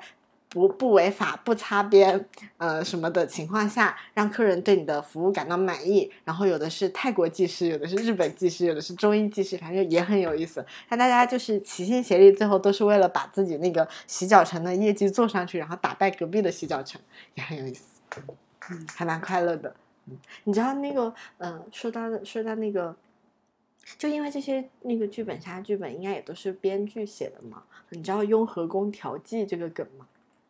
[0.50, 2.26] 不不违法、不擦边
[2.58, 6.10] 呃什么的情况下，让客人对你的服务感到满意。
[6.24, 10.66] 然后有的是泰国技师，有的是日本技师，有的是中医技师，反正也很有意思。
[10.90, 17.00] 那大家就是齐心协力，最后都是为了把自己那个洗脚城的业绩做上去，然后打败隔壁的洗脚城，
[17.36, 18.02] 也很有意思，
[18.72, 19.76] 嗯，还蛮快乐的。
[20.46, 22.96] 你知道那个，呃，说到的，说到那个，
[23.98, 27.64] 就因为这些那个剧本杀剧本应该也都是编剧写的嘛？
[27.90, 30.08] 你知道雍和宫调剂这个梗吗？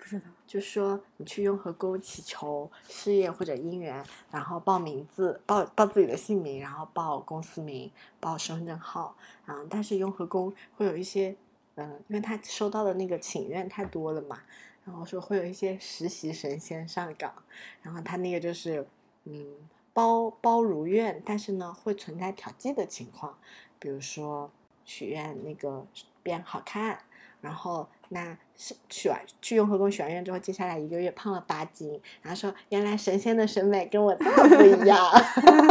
[0.07, 4.01] 不知道，就说你去雍和宫祈求事业或者姻缘，
[4.31, 11.35] 然后报名字，报报自己的姓名，然后报公司名，报身份证号，啊，但是雍和宫会有一些，
[11.75, 14.39] 嗯，因为他收到的那个请愿太多了嘛，
[14.85, 17.33] 然后说会有一些实习神仙上岗，
[17.81, 18.87] 然后他那个就是。
[19.29, 19.45] 嗯，
[19.91, 23.37] 包包如愿，但是呢，会存在调剂的情况，
[23.77, 24.49] 比如说
[24.85, 25.85] 许愿那个
[26.23, 26.97] 变好看，
[27.41, 35.11] 然后那是许完去雍和宫许完愿之后，接下来一个月胖了八斤，然后说原来神仙的审美跟我这么不一样，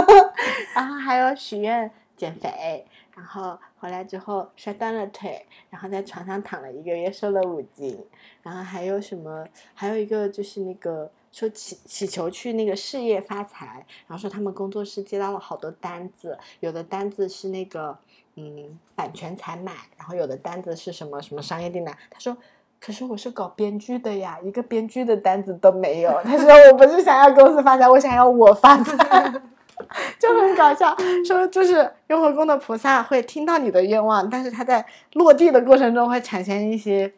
[0.75, 7.99] 然后还有许愿减肥，然后回来之后摔断了腿，然后在床上躺了一个月，瘦了五斤，
[8.43, 9.47] 然后还有什么？
[9.75, 11.11] 还有一个就是那个。
[11.33, 17.99] 说祈祈求去那个事业发财，然后说他们工作室接到了好多单子，有的单子是那个
[18.37, 21.95] 嗯版权采买，然后有的单子是什么什么商业订单。
[22.09, 22.35] 他说，
[22.81, 26.11] 可是我是搞编剧的呀，一个编剧的单子都没有。
[26.23, 29.33] 他说我不是想要公司发财，我想要我发财，
[30.19, 30.97] 就很搞笑。
[31.27, 37.13] 说就是雍和宫的菩萨会听到你的愿望，但是他在落地的过程中会产生一些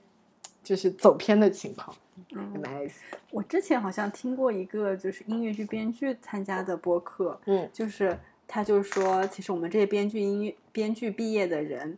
[0.62, 1.94] 就是走偏的情况。
[2.32, 2.92] Nice。
[3.30, 11.96] 我之前好像听过一个就是音乐剧编剧参加的播客，嗯，就是他就说，其实我们这些编剧音乐编剧毕业的人，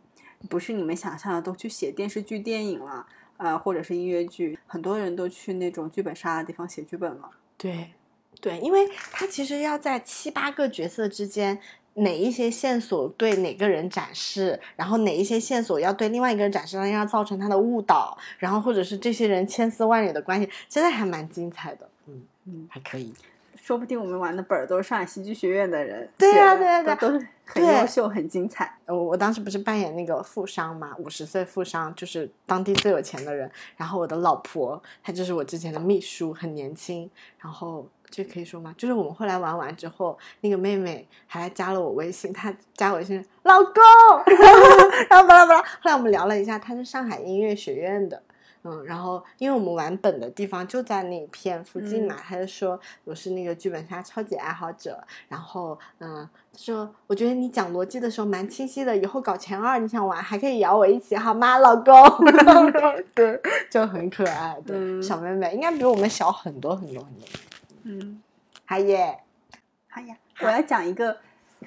[0.49, 3.05] 不是你们想象的都去写电视剧、电影了，
[3.41, 7.29] 呃，或者是音乐剧，很多人都去那种剧本杀的地方写剧本了。
[7.57, 7.91] 对，
[8.39, 11.59] 对，因为他其实要在七八个角色之间。
[11.95, 21.89] 哪一些线索对哪个人展示，然后哪一些线索要对另外一个人展示，要造成他的误导，然后或者是这些人千丝万缕的关系，真的还蛮精彩的。
[22.07, 23.13] 嗯嗯，还可以，
[23.61, 28.75] 说不定我们玩的本儿都是上海戏剧学院的人 对呀对呀对，都是很优秀很精彩。
[28.87, 33.49] 我我当时不是扮演那个富商嘛，五十岁富商，就是当地最有钱的人。
[33.77, 37.09] 然后我的老婆，她就是我之前的秘书，很年轻，
[37.39, 37.87] 然后。
[38.13, 38.75] 这可以说吗？
[38.77, 43.73] 就是我们后来玩完之后，那个妹妹还加了我微信，她加我微信老公，
[45.09, 45.61] 然后巴拉巴拉。
[45.61, 48.21] 后来我们聊了一下，她是上海音乐学院的，
[48.63, 61.93] 嗯，然后因为我们玩本的地方就在那片附近嘛，他就说我是那个剧本杀超级爱好者，然后嗯，说我觉得你讲逻辑的时候蛮清晰的，以后搞前二你想玩还可以邀我一起好吗，老公？
[63.15, 67.27] 对，就很可爱的小妹妹，应该比我们小很多很多很多。
[67.83, 68.21] 嗯，
[68.65, 69.19] 好耶，
[69.89, 70.15] 好呀！
[70.39, 71.17] 我要讲一个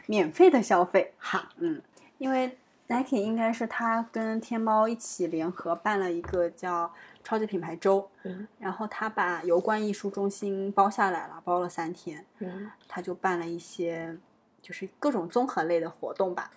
[0.06, 1.12] 免费的消费。
[1.18, 1.82] 好，嗯，
[2.18, 2.56] 因为
[2.94, 6.92] Nike 应该是他跟天猫一起联合办了一个叫
[7.22, 14.16] 超级品牌周，嗯，然后他把油罐艺术中心包下来了，包了三天，嗯，他就办了一些
[14.62, 16.50] 就是各种综合类的活动吧。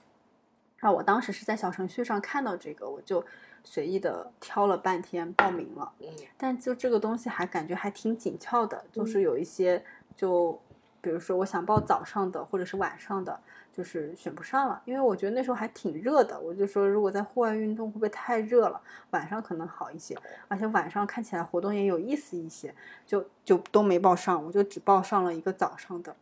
[0.77, 3.25] 然后我当时是在小程序上看到这个，我就。
[3.63, 5.91] 随意的挑了半天报名了，
[6.37, 9.83] 但就这个东西还感觉还挺紧俏的，就是有一些
[10.15, 10.57] 就
[11.01, 13.37] 比如说我想报早上的或者是晚上的，
[13.77, 20.17] 就是选不上了，因为我觉得那时候还挺热的，我就说如果在户外运动会不会太热了，晚上可能好一些，
[20.47, 22.73] 而且晚上看起来活动也有意思一些，
[23.05, 26.15] 就就都没报上，我就只报上了一个早上的，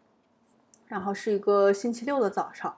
[0.90, 2.76] 然后是一个星期六的早上，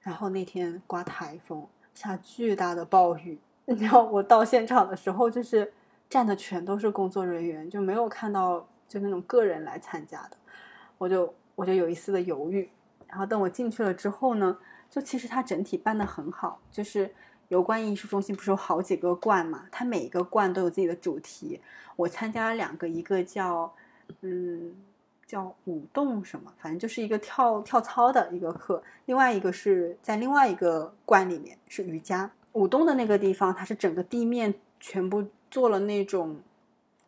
[0.00, 3.38] 然后那天刮台风，下巨大的暴雨。
[3.68, 5.70] 你知道我到现场的时候，就是
[6.08, 10.36] 站的全都是工作人员，就没有看到就那种个人来参加的，
[10.96, 12.66] 我就我就有一丝的犹豫。
[13.08, 14.56] 然后等我进去了之后呢，
[14.90, 17.14] 就其实它整体办的很好，就是
[17.48, 21.60] 油罐艺术中心不是有好几个罐嘛，它每一个罐都有自己的主题。
[21.96, 23.72] 我参加了两个，一个叫
[24.20, 24.74] 嗯
[25.26, 32.30] 叫舞动什么，反正就是一个跳跳操的一个课，另外一个是在另外一个罐里面是瑜伽。
[32.52, 36.36] 舞动的那个地方，它是整个地面全部做了那种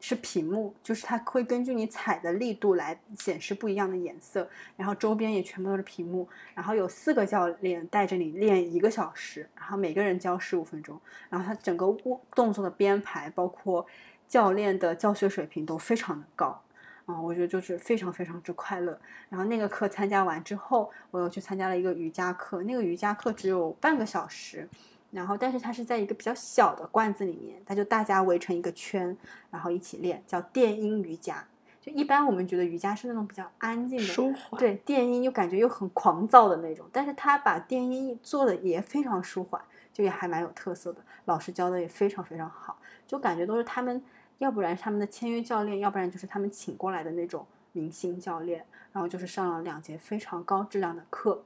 [0.00, 11.86] 是屏幕，就是它会根据你踩的力度来显示不一样的颜色，然后周边也全部都是屏幕，然后有四个教练带着你练一个小时，然后每个人教十五分钟，然后它整个
[12.34, 13.84] 动作的编排，包括
[14.28, 16.62] 教练的教学水平都非常的高，
[17.06, 18.98] 啊，我觉得就是非常非常之快乐。
[19.28, 24.68] 然后那个课参加完之后，我又去参加了一个瑜伽课，那个瑜伽课只有半个小时。
[25.10, 29.16] 然后，但是它是在一个比较小的罐子里面，它就大家围成一个圈，
[29.50, 31.42] 然后一起练，叫电音瑜伽。
[31.80, 34.58] 就一般我们觉得瑜伽是那种比较安静的，舒缓。
[34.58, 39.60] 对，电音又感觉又很狂躁的那种，但是他把电音做的也非常舒缓，
[39.92, 41.00] 就也还蛮有特色的。
[41.24, 44.02] 老师教的也非常非常好，就感觉都是他们，
[44.38, 48.64] 要不然他们的签约教练，要不然就是他们请过来的那种明星教练。
[48.90, 51.44] 然后就是上了两节非常高质量的课，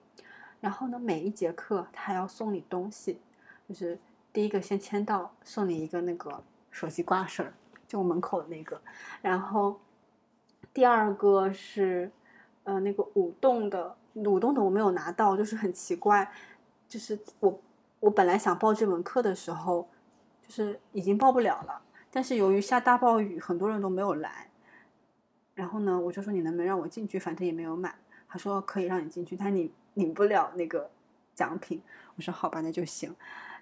[0.60, 3.20] 然后呢，每一节课他还要送你东西。
[3.72, 3.98] 就是
[4.32, 7.50] 第一个先签到，送你一个那个手机挂绳，
[7.88, 8.80] 就我门口的那个。
[9.20, 9.80] 然后
[10.72, 12.10] 第二个是，
[12.64, 16.30] 呃，那个舞动的，舞动的我没有拿到，就是很奇怪。
[16.86, 17.60] 就是我
[18.00, 19.88] 我本来想报这门课的时候，
[20.46, 24.48] 就是已经报不了了，但是由于下大暴雨，很多人都没有来。
[25.54, 27.94] 然后呢，我就说你能不能让我进去，反正也没有买。
[28.28, 30.90] 他说可以让你进去，但你领不了那个
[31.34, 31.82] 奖品。
[32.16, 33.14] 我说好吧，那就行。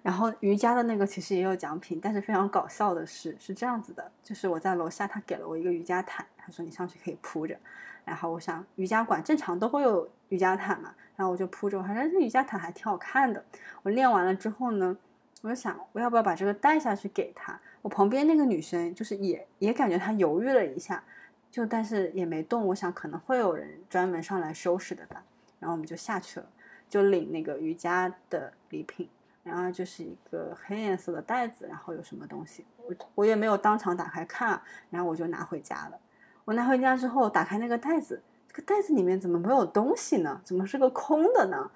[0.02, 7.56] 然后瑜伽的那个其实也有奖品，但是非常搞笑的是是这样子的，就是我在楼下，他给了我一个瑜伽毯，他说你上去可以铺着。
[8.04, 13.44] 然后我想瑜伽馆正常都会有瑜伽毯嘛，然后我就铺着，我说这瑜伽毯还挺好看的。
[13.82, 14.96] 我练完了之后呢，
[15.42, 17.60] 我就想我要不要把这个带下去给他？
[17.82, 21.04] 我旁边那个女生就是也也感觉她犹豫了一下，
[21.50, 22.66] 就但是也没动。
[22.68, 25.22] 我想可能会有人专门上来收拾的吧。
[25.58, 26.46] 然后我们就下去了，
[26.88, 29.08] 就领那个瑜伽的礼品。
[29.42, 34.60] 然后就是一个黑颜色的袋子，然后有什么东西，我我也没有当场打开看，
[34.90, 35.98] 然后我就拿回家了。
[36.44, 40.40] 我拿回家之后，打开那个袋子，这个袋子里面怎么没有东西呢？
[40.44, 41.70] 怎么是个空的呢？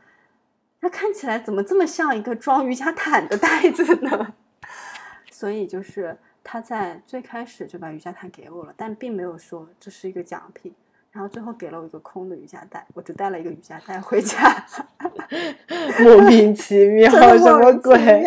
[0.80, 4.34] 它看起来怎么这么像一个装瑜伽毯的袋子呢？
[5.32, 10.74] 所以就是他在最开始就把瑜伽毯给我了，但并没有说这是一个奖品。
[11.10, 14.66] 然后最后给了我一个空的瑜伽袋，我只带了一个瑜伽袋回家，
[16.00, 18.24] 莫名其妙，什么鬼？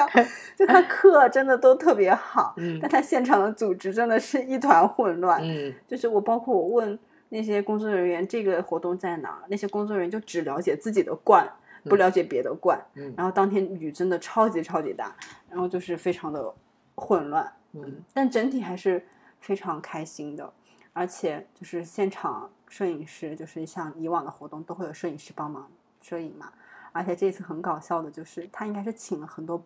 [0.56, 5.39] 就他课真的都特别好， 但他现场的组织真的是一团混乱。
[5.43, 6.98] 嗯，就是我包括我问
[7.30, 11.48] 那些工作人员这个活动在哪，那些工作人员就只了解自己的罐，
[11.84, 12.80] 不了解别的罐。
[12.95, 15.16] 嗯，然后当天雨真的超级超级大，
[15.50, 16.54] 然后就是非常的
[16.95, 17.52] 混乱。
[17.74, 19.06] 嗯，但整体还是
[19.39, 20.52] 非常开心的，
[20.93, 22.50] 而且就是现场。
[22.70, 25.72] 摄影师就是像以往的活动都会有摄影师帮忙
[26.02, 26.52] 摄影嘛，
[26.98, 29.64] 而且这次很搞笑的就是他应该是请了很多，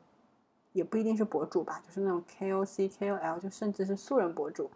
[0.73, 4.69] 也不一定是博主吧，就是那种 KOC、KOL，就甚至是素人博主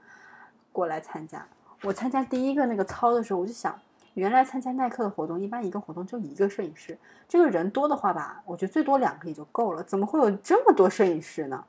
[0.72, 1.46] 过来参加。
[1.84, 3.80] 我参加第一个那个操的时候，我就想，
[4.14, 6.98] 原来参加耐克的活动，一般一个活动就一个摄影师，
[7.28, 11.64] 这个人多的话吧，我觉得最多两个也就够了，怎么会有这么多摄影师呢？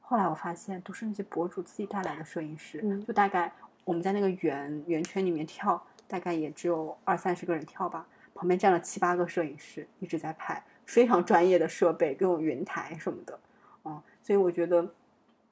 [0.00, 3.52] 后来我发现都是那些博主自己带来的摄影师，就大概。
[3.82, 8.06] 我们在那个圆圆圈里面跳，大概也只有二三十个人跳吧。
[8.34, 13.38] 旁边站了七八个摄影师，一直在拍，非常专业的设备，各种云台什么的。
[13.82, 14.92] 哦，所以我觉得，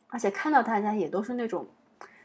[0.08, 1.66] 而且看到大家也都是那种，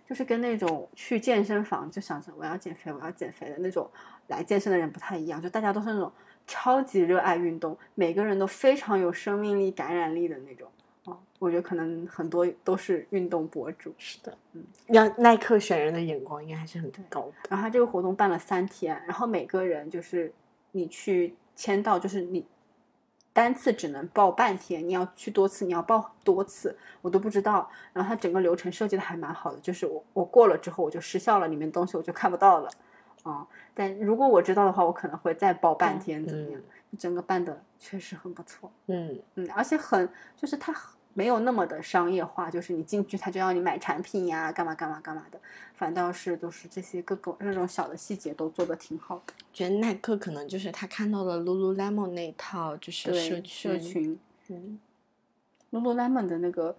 [0.06, 3.89] 就是跟那种去健身房就想着我要减肥，我要减肥的那种
[4.28, 5.41] 来健身的人不太一样。
[5.41, 6.12] 就大家都是那种
[6.45, 10.68] 超级热爱运动，每个人都非常有生命力、感染力的那种。
[11.06, 13.93] 哦，我觉得可能很多都是运动博主。
[13.97, 17.34] 是的，嗯，让耐克选人的眼光应该还是很高的。
[17.49, 20.34] 然后他这个活动办了三天，然后每个人就是
[20.74, 22.45] 你去签到，就是你
[23.32, 27.67] 单次只能报半天，你要去多次，你要报多次，我都不知道。
[27.93, 32.69] 然后它整个流程设计的还蛮好的，就是我我过了之后我就失效了，里面东西我就看不到了。
[33.24, 36.61] 啊，但如果我知道的话，我可能会再报半天，怎么样？
[36.99, 40.71] 整个办的确实很不错，嗯嗯，而且很就是它
[41.14, 45.39] 没有那么的商业化，就是你进去他就要你买产品呀，干嘛干嘛干嘛的，
[45.76, 49.34] 反倒是就是这些各个那种小的细节都做的挺好的。
[49.53, 54.18] 觉得耐克可能就是他看到了 Lululemon 那套就是社社群，
[54.49, 54.80] 嗯
[55.72, 56.76] ，Lululemon 的那个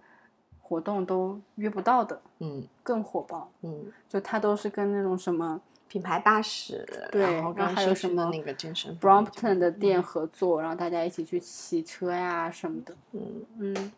[0.61, 5.61] 活动都约不到的，嗯，更火爆，嗯，就他都是跟那种什么。
[5.87, 13.91] 品牌大使，对，然后还有什么那个健身 Brompton 的店合作，然后大家一起去骑车呀什么的，嗯嗯，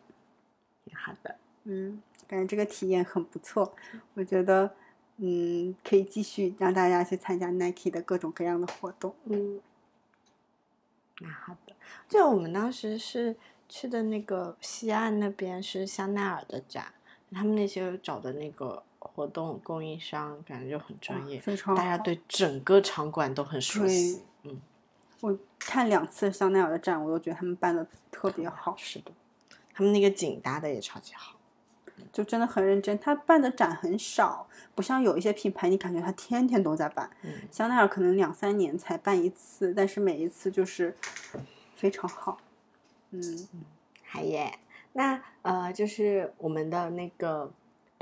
[0.97, 1.35] 好的，
[1.65, 3.73] 嗯，感觉这个体验很不错，
[4.15, 4.73] 我觉得，
[5.17, 9.61] 嗯，可以继续让大家去参加 Nike 的各种各样的活动，嗯，
[11.19, 11.73] 那好的，
[12.09, 13.35] 就我们当时是
[13.69, 16.93] 去的那个西岸那边是香奈儿的展。
[17.29, 24.21] 他们那些找的那个活动供应商，感觉就很专业，非常大家对整个场馆都很熟悉。
[24.43, 24.61] 嗯，
[25.19, 29.11] 我看两次香奈儿的展，我都觉得他们办的特别好，是的，
[29.77, 31.35] 他们那个景搭的也超级好。
[32.11, 32.97] 就真的很认真。
[32.97, 37.07] 他办的展很少，不像有一些品牌，你感觉他天天都在办。
[37.21, 40.95] 嗯香奈儿可能两三年才办一次，但是每一次就是
[41.75, 42.39] 非常好。
[43.11, 43.47] 嗯，
[44.03, 44.57] 好耶，
[44.93, 47.51] 那呃，就是我们的那个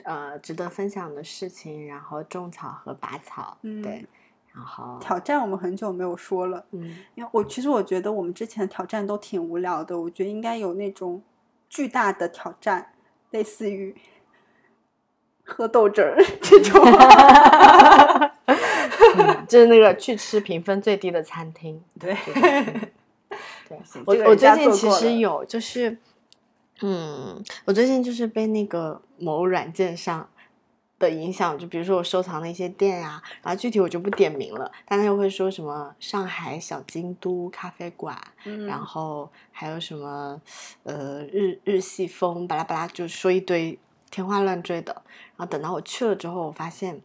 [0.03, 4.05] 呃值得分享的事情，然后种草和拔草，嗯对，
[4.53, 11.21] 然后挑战我们很久没有说了，嗯因为我其实我觉得我们之前的挑战都挺无聊的，我觉得应该有那种
[11.69, 12.93] 巨大的挑战，
[13.31, 13.95] 类似于
[15.43, 16.81] 喝豆汁儿这种。
[19.17, 21.81] 嗯就是那个去吃评分最低的餐厅。
[21.99, 22.15] 对，
[23.67, 25.97] 对，我我最近其实有，就是，
[26.81, 30.29] 嗯，我最近就是被那个某软件上
[30.97, 40.41] 的影响，就比如说我收藏的一些店呀、然后具体我就不点名了，但他又会说什么上海小京都咖啡馆，嗯然后还有什么
[40.83, 43.77] 呃日日系风，巴拉巴拉，就说一堆
[44.09, 45.03] 天花乱坠的。
[45.37, 47.01] 然后等到我去了之后，我发现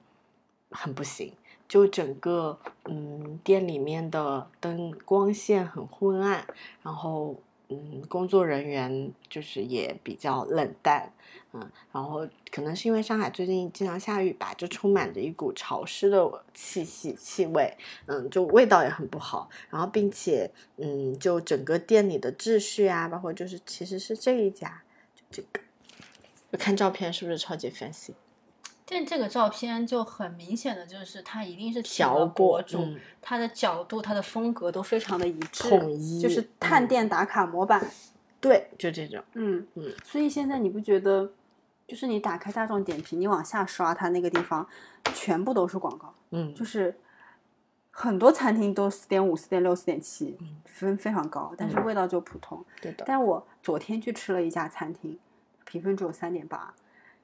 [0.70, 1.32] 很不行，
[1.66, 6.46] 就整个嗯店里面的灯光线很昏暗，
[6.84, 7.34] 然后
[7.68, 11.12] 嗯工作人员就是也比较冷淡，
[11.52, 17.76] 嗯，然后可能是因为上海最近经常下雨吧，就充满着一股潮湿的气息气味，
[18.06, 24.82] 嗯，就味道也很不好，然后并且嗯就整个店里的秩序啊，包括就是其实是这一家
[25.14, 25.60] 就这个。
[26.52, 28.10] 就看照片是不是超级 fancy？
[28.84, 37.88] 但这个照片就很明显的就是它一定是请调过，主，嗯，他的角度、它的风格都非常的一致，统一就是探嗯店打卡模板。
[38.40, 41.30] 对，就这种，嗯嗯，所以现在你不觉得，
[41.90, 44.64] 就是你打开大众点评，你往下刷，它那个地方
[45.12, 46.94] 全部都是广告，嗯，就是
[47.90, 52.64] 很多餐厅都四点五、四点六、四点七嗯，分非常高，但是嗯味道就普通。
[52.80, 55.18] 对的，但我昨天去吃了一家餐厅，
[55.64, 56.72] 评分只有三点八，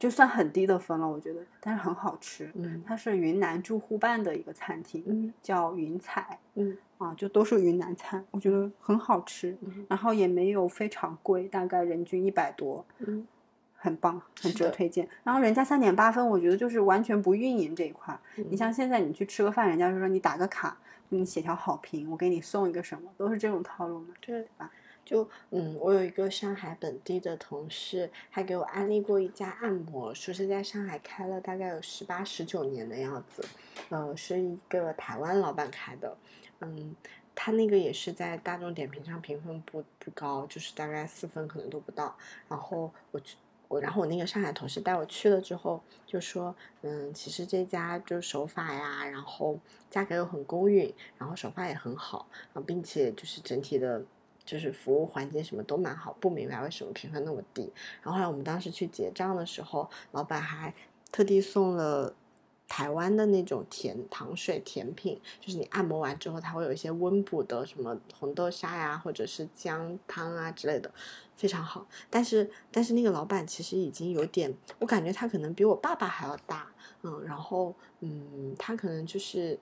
[0.00, 2.50] 就算很低的分了，我觉得，但是很好吃。
[2.56, 2.82] 嗯。
[2.84, 6.40] 它是云南住户办的一个餐厅，嗯叫云彩。
[6.56, 6.76] 嗯。
[6.98, 9.86] 啊，就都是云南菜，我觉得很好吃，嗯。
[9.86, 13.26] 然后也没有非常贵，大概人均一百多，嗯，
[13.76, 15.08] 很棒，很值得推荐。
[15.22, 18.20] 然后人家三点八分，我觉得就是完全不运营这一块儿。
[18.36, 20.76] 你嗯像现在你去吃个饭，人家就说你打个卡，
[21.10, 24.14] 你写条好评，我给你送一个什么，都是这种套路嘛。
[24.20, 24.70] 对吧？
[25.04, 33.40] 就嗯，我有一个上海本地的同事，还给我安利过一家按摩，说是在上海开了大概有十八十九年的样子，
[33.90, 36.16] 呃，是一个台湾老板开的，
[36.58, 36.96] 嗯，
[37.36, 42.16] 他那个也是在大众点评上评分不不高，就是大概四分可能都不到。
[42.48, 43.36] 然后我去
[43.68, 49.58] 我，然后我那个上海同事带我去了之后，就说，嗯，其实这家就手法呀，然后
[49.90, 54.02] 价格又很公允，然后手法也很好，啊，并且就是整体的。
[54.44, 57.62] 就是服务环境什么都蛮好，不明白为什么评分那么低。
[58.00, 60.72] 然后后来我们当时去结账的时候，老板还
[61.10, 62.14] 特地送了
[62.68, 70.92] 台湾的那种甜糖水甜品，就是你按摩完之后，它会有一些温补的什么红豆沙呀，或者是姜汤啊之类的，
[71.36, 71.86] 非常好。
[72.10, 76.66] 但是但是那个老板其实已经有点，我感觉他可能比我爸爸还要大，
[77.02, 79.58] 嗯，然后嗯，他可能就是。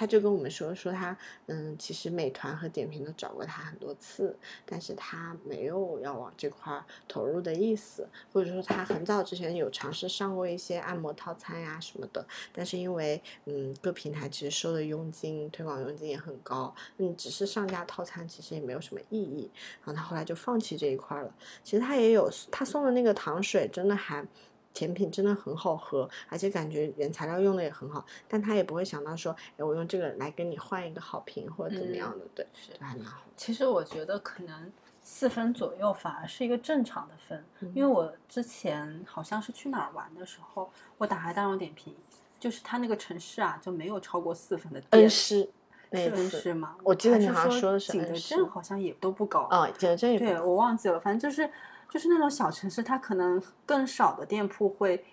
[0.00, 4.34] 他就跟我们说说他，嗯，其实美团和点评都找过他很多次，
[4.64, 19.50] 但是他没有要往这块投入的意思，或者说他很早之前有尝试上过一些按摩套餐呀什么的，但是因为嗯各平台其实收的佣金、推广佣金也很高，嗯，只是上架套餐其实也没有什么意义，
[19.84, 21.30] 然后他后来就放弃这一块了。
[21.62, 24.26] 其实他也有他送的那个糖水，真的还。
[24.72, 33.22] 甜品真的很好喝，而且感觉原材料用的也很好，但他也不会想到说，哎，我用这个来跟你换一个好评或者怎么样的，对，是就还蛮好。
[33.36, 34.70] 其实我觉得可能
[35.02, 41.94] 四分左右反而是一个正常的分，嗯因为我之前好像是去哪儿玩的时候，我打开大众点评，
[42.38, 45.02] 就是他那个城市啊就没有超过四分的店。
[45.02, 45.48] 恩施
[45.90, 46.76] 那是恩施吗？
[46.84, 49.40] 我记得你好像说说的是景德镇，好像也都不高。
[49.50, 51.50] 啊，这这对，我忘记了，反正就是
[51.90, 55.04] 就是那种小城市，它可能更少的店铺会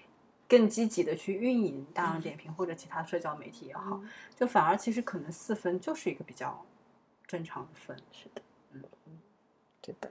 [0.47, 6.63] 更积极的去运营大众点评或者其他社交媒体也好，嗯就反而其实可能四分就是一个比较
[7.25, 7.97] 正常的分。
[8.11, 9.19] 是的，嗯嗯，
[9.81, 10.09] 对的。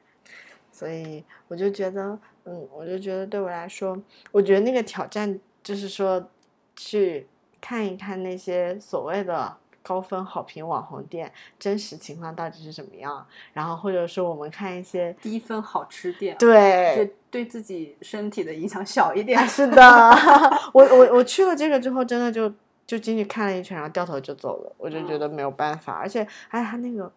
[0.71, 3.99] 所以我就觉得，嗯，我就觉得对我来说，
[4.31, 6.29] 我觉得那个挑战就是说，
[6.75, 7.27] 去
[7.63, 9.57] 看一看那些所谓的
[9.87, 19.39] 高分好评网红店真实情况到底是怎么样，然后或者说我们看一些低分好吃店，对，就对自己身体的影响小一点。
[19.47, 19.81] 是的，
[20.75, 22.53] 我我我去了这个之后，真的就
[22.85, 27.13] 就进去看了一圈，然后掉头就走了，我就觉得没有办法，而且哎，他那个。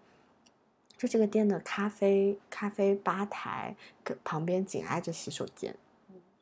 [0.97, 3.73] 就这个店的咖啡咖啡吧台
[4.21, 5.73] 旁边紧挨着洗手间，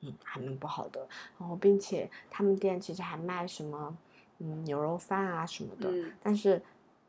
[0.01, 1.07] 嗯，还蛮不好的。
[1.37, 3.95] 然后，并且他们店其实还卖什么，
[4.39, 5.91] 嗯，牛肉饭啊什么的。
[6.21, 6.61] 但是，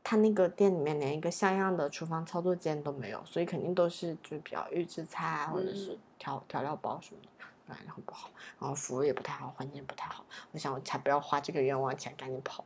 [0.02, 7.20] 他那个店里面连一个像样的厨房操作间都没有，所以肯定都是就比较预制菜啊，或者是调调料包什么
[7.68, 8.30] 的，然后不好。
[8.58, 10.24] 然后服务也不太好，环境不太好。
[10.52, 12.64] 我想，我才不要花这个冤枉钱，赶紧跑。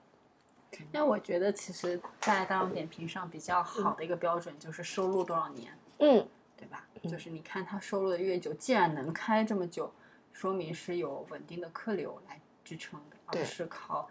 [0.90, 6.86] 那我觉得，其实，在大众点评上比较好的一个标准就是收录多少年，嗯，对吧？
[7.02, 9.92] 就是你看他收录的越久，既然能开这么久，
[10.32, 14.08] 说明是有稳定的客流来支撑的，而是靠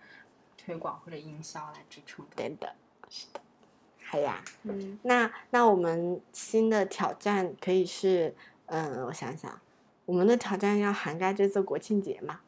[0.64, 2.36] 推广或者营销来支撑的。
[2.36, 2.76] 对的，
[3.10, 3.42] 是的。
[4.06, 8.36] 好呀，嗯，那那我们新的挑战可以是，
[8.68, 9.60] 嗯，我想想，
[10.06, 12.42] 我们的挑战要涵盖这次国庆节吗？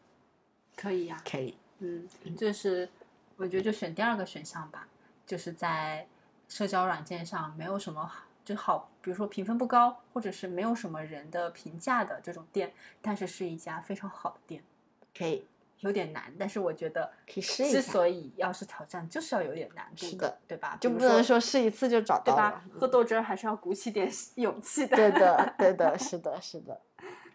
[0.75, 2.07] 可以呀，可以，嗯，
[2.37, 2.89] 就是。
[3.35, 4.87] 我觉得就选第二个选项吧，
[5.25, 6.07] 就是在
[6.47, 8.09] 社交软件上没有什么
[8.45, 14.63] 就好，比如说评分不高，或者是没有什么人的评价的这种店，但是是一家非常好的店，
[15.17, 15.47] 可以
[15.83, 17.73] 有点难，但是我觉得可以试一下。
[17.73, 20.77] 之所以要是挑战，就是要有点难度的，对吧？
[20.81, 22.63] 就不能说试一次就找到了。
[22.71, 24.95] 喝豆汁儿还是要鼓起点勇气的。
[24.95, 26.79] 对的， 对的，是的，是的，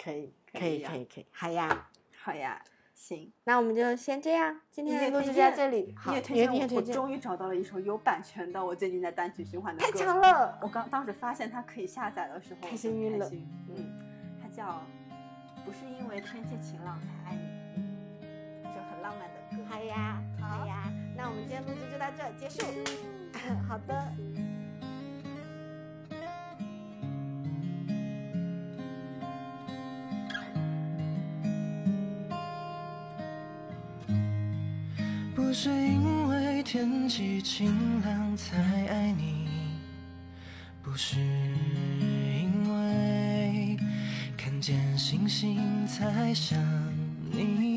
[0.02, 1.88] 可以，可以，可以，可以，好呀，
[2.20, 2.62] 好呀。
[2.94, 4.60] 行，那我们就先这样。
[4.72, 5.94] 今天的录制在这里。
[5.96, 9.92] 好，推荐我终于找到了一首有版权的，我最近在单曲循环的歌。
[9.92, 10.58] 太强了！
[10.60, 13.30] 我刚当时发现它可以下载的时候，开心晕了。
[13.68, 14.64] 嗯，它叫
[15.64, 17.42] 《不是因为天气晴朗才爱你》。
[19.68, 20.92] 好呀，好呀。
[21.16, 22.64] 那我们今天录制就到这结束。
[23.68, 24.12] 好的。
[35.34, 38.56] 不是因为天气晴朗才
[38.86, 39.48] 爱你，
[40.82, 43.76] 不是因为
[44.36, 46.58] 看见星星才想
[47.30, 47.67] 你，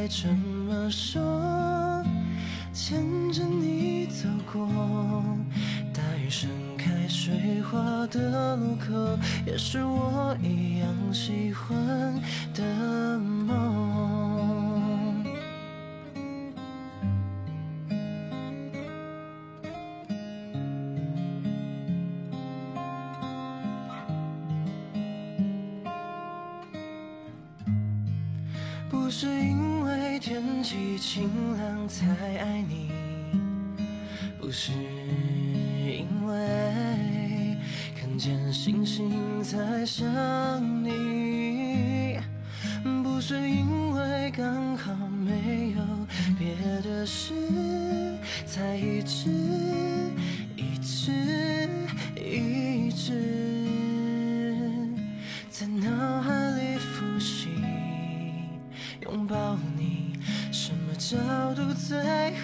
[0.00, 2.02] 该怎么说。
[2.72, 4.66] 牵着你走过
[5.92, 6.48] 大雨盛
[6.78, 10.10] 开水花的路口，也是我
[31.00, 32.90] 晴朗才爱你，
[34.38, 37.56] 不是因为
[37.98, 40.06] 看见星星才想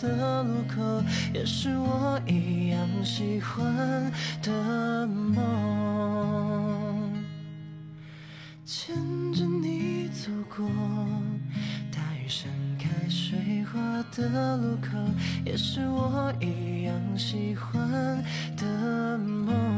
[0.00, 4.12] 的路口，也是我一样喜欢
[4.42, 5.36] 的梦。
[8.64, 8.94] 牵
[9.32, 10.68] 着你走过
[11.90, 13.78] 大雨盛开水花。
[14.10, 14.96] 的路口，
[15.44, 18.24] 也是我一样喜欢
[18.56, 19.77] 的梦。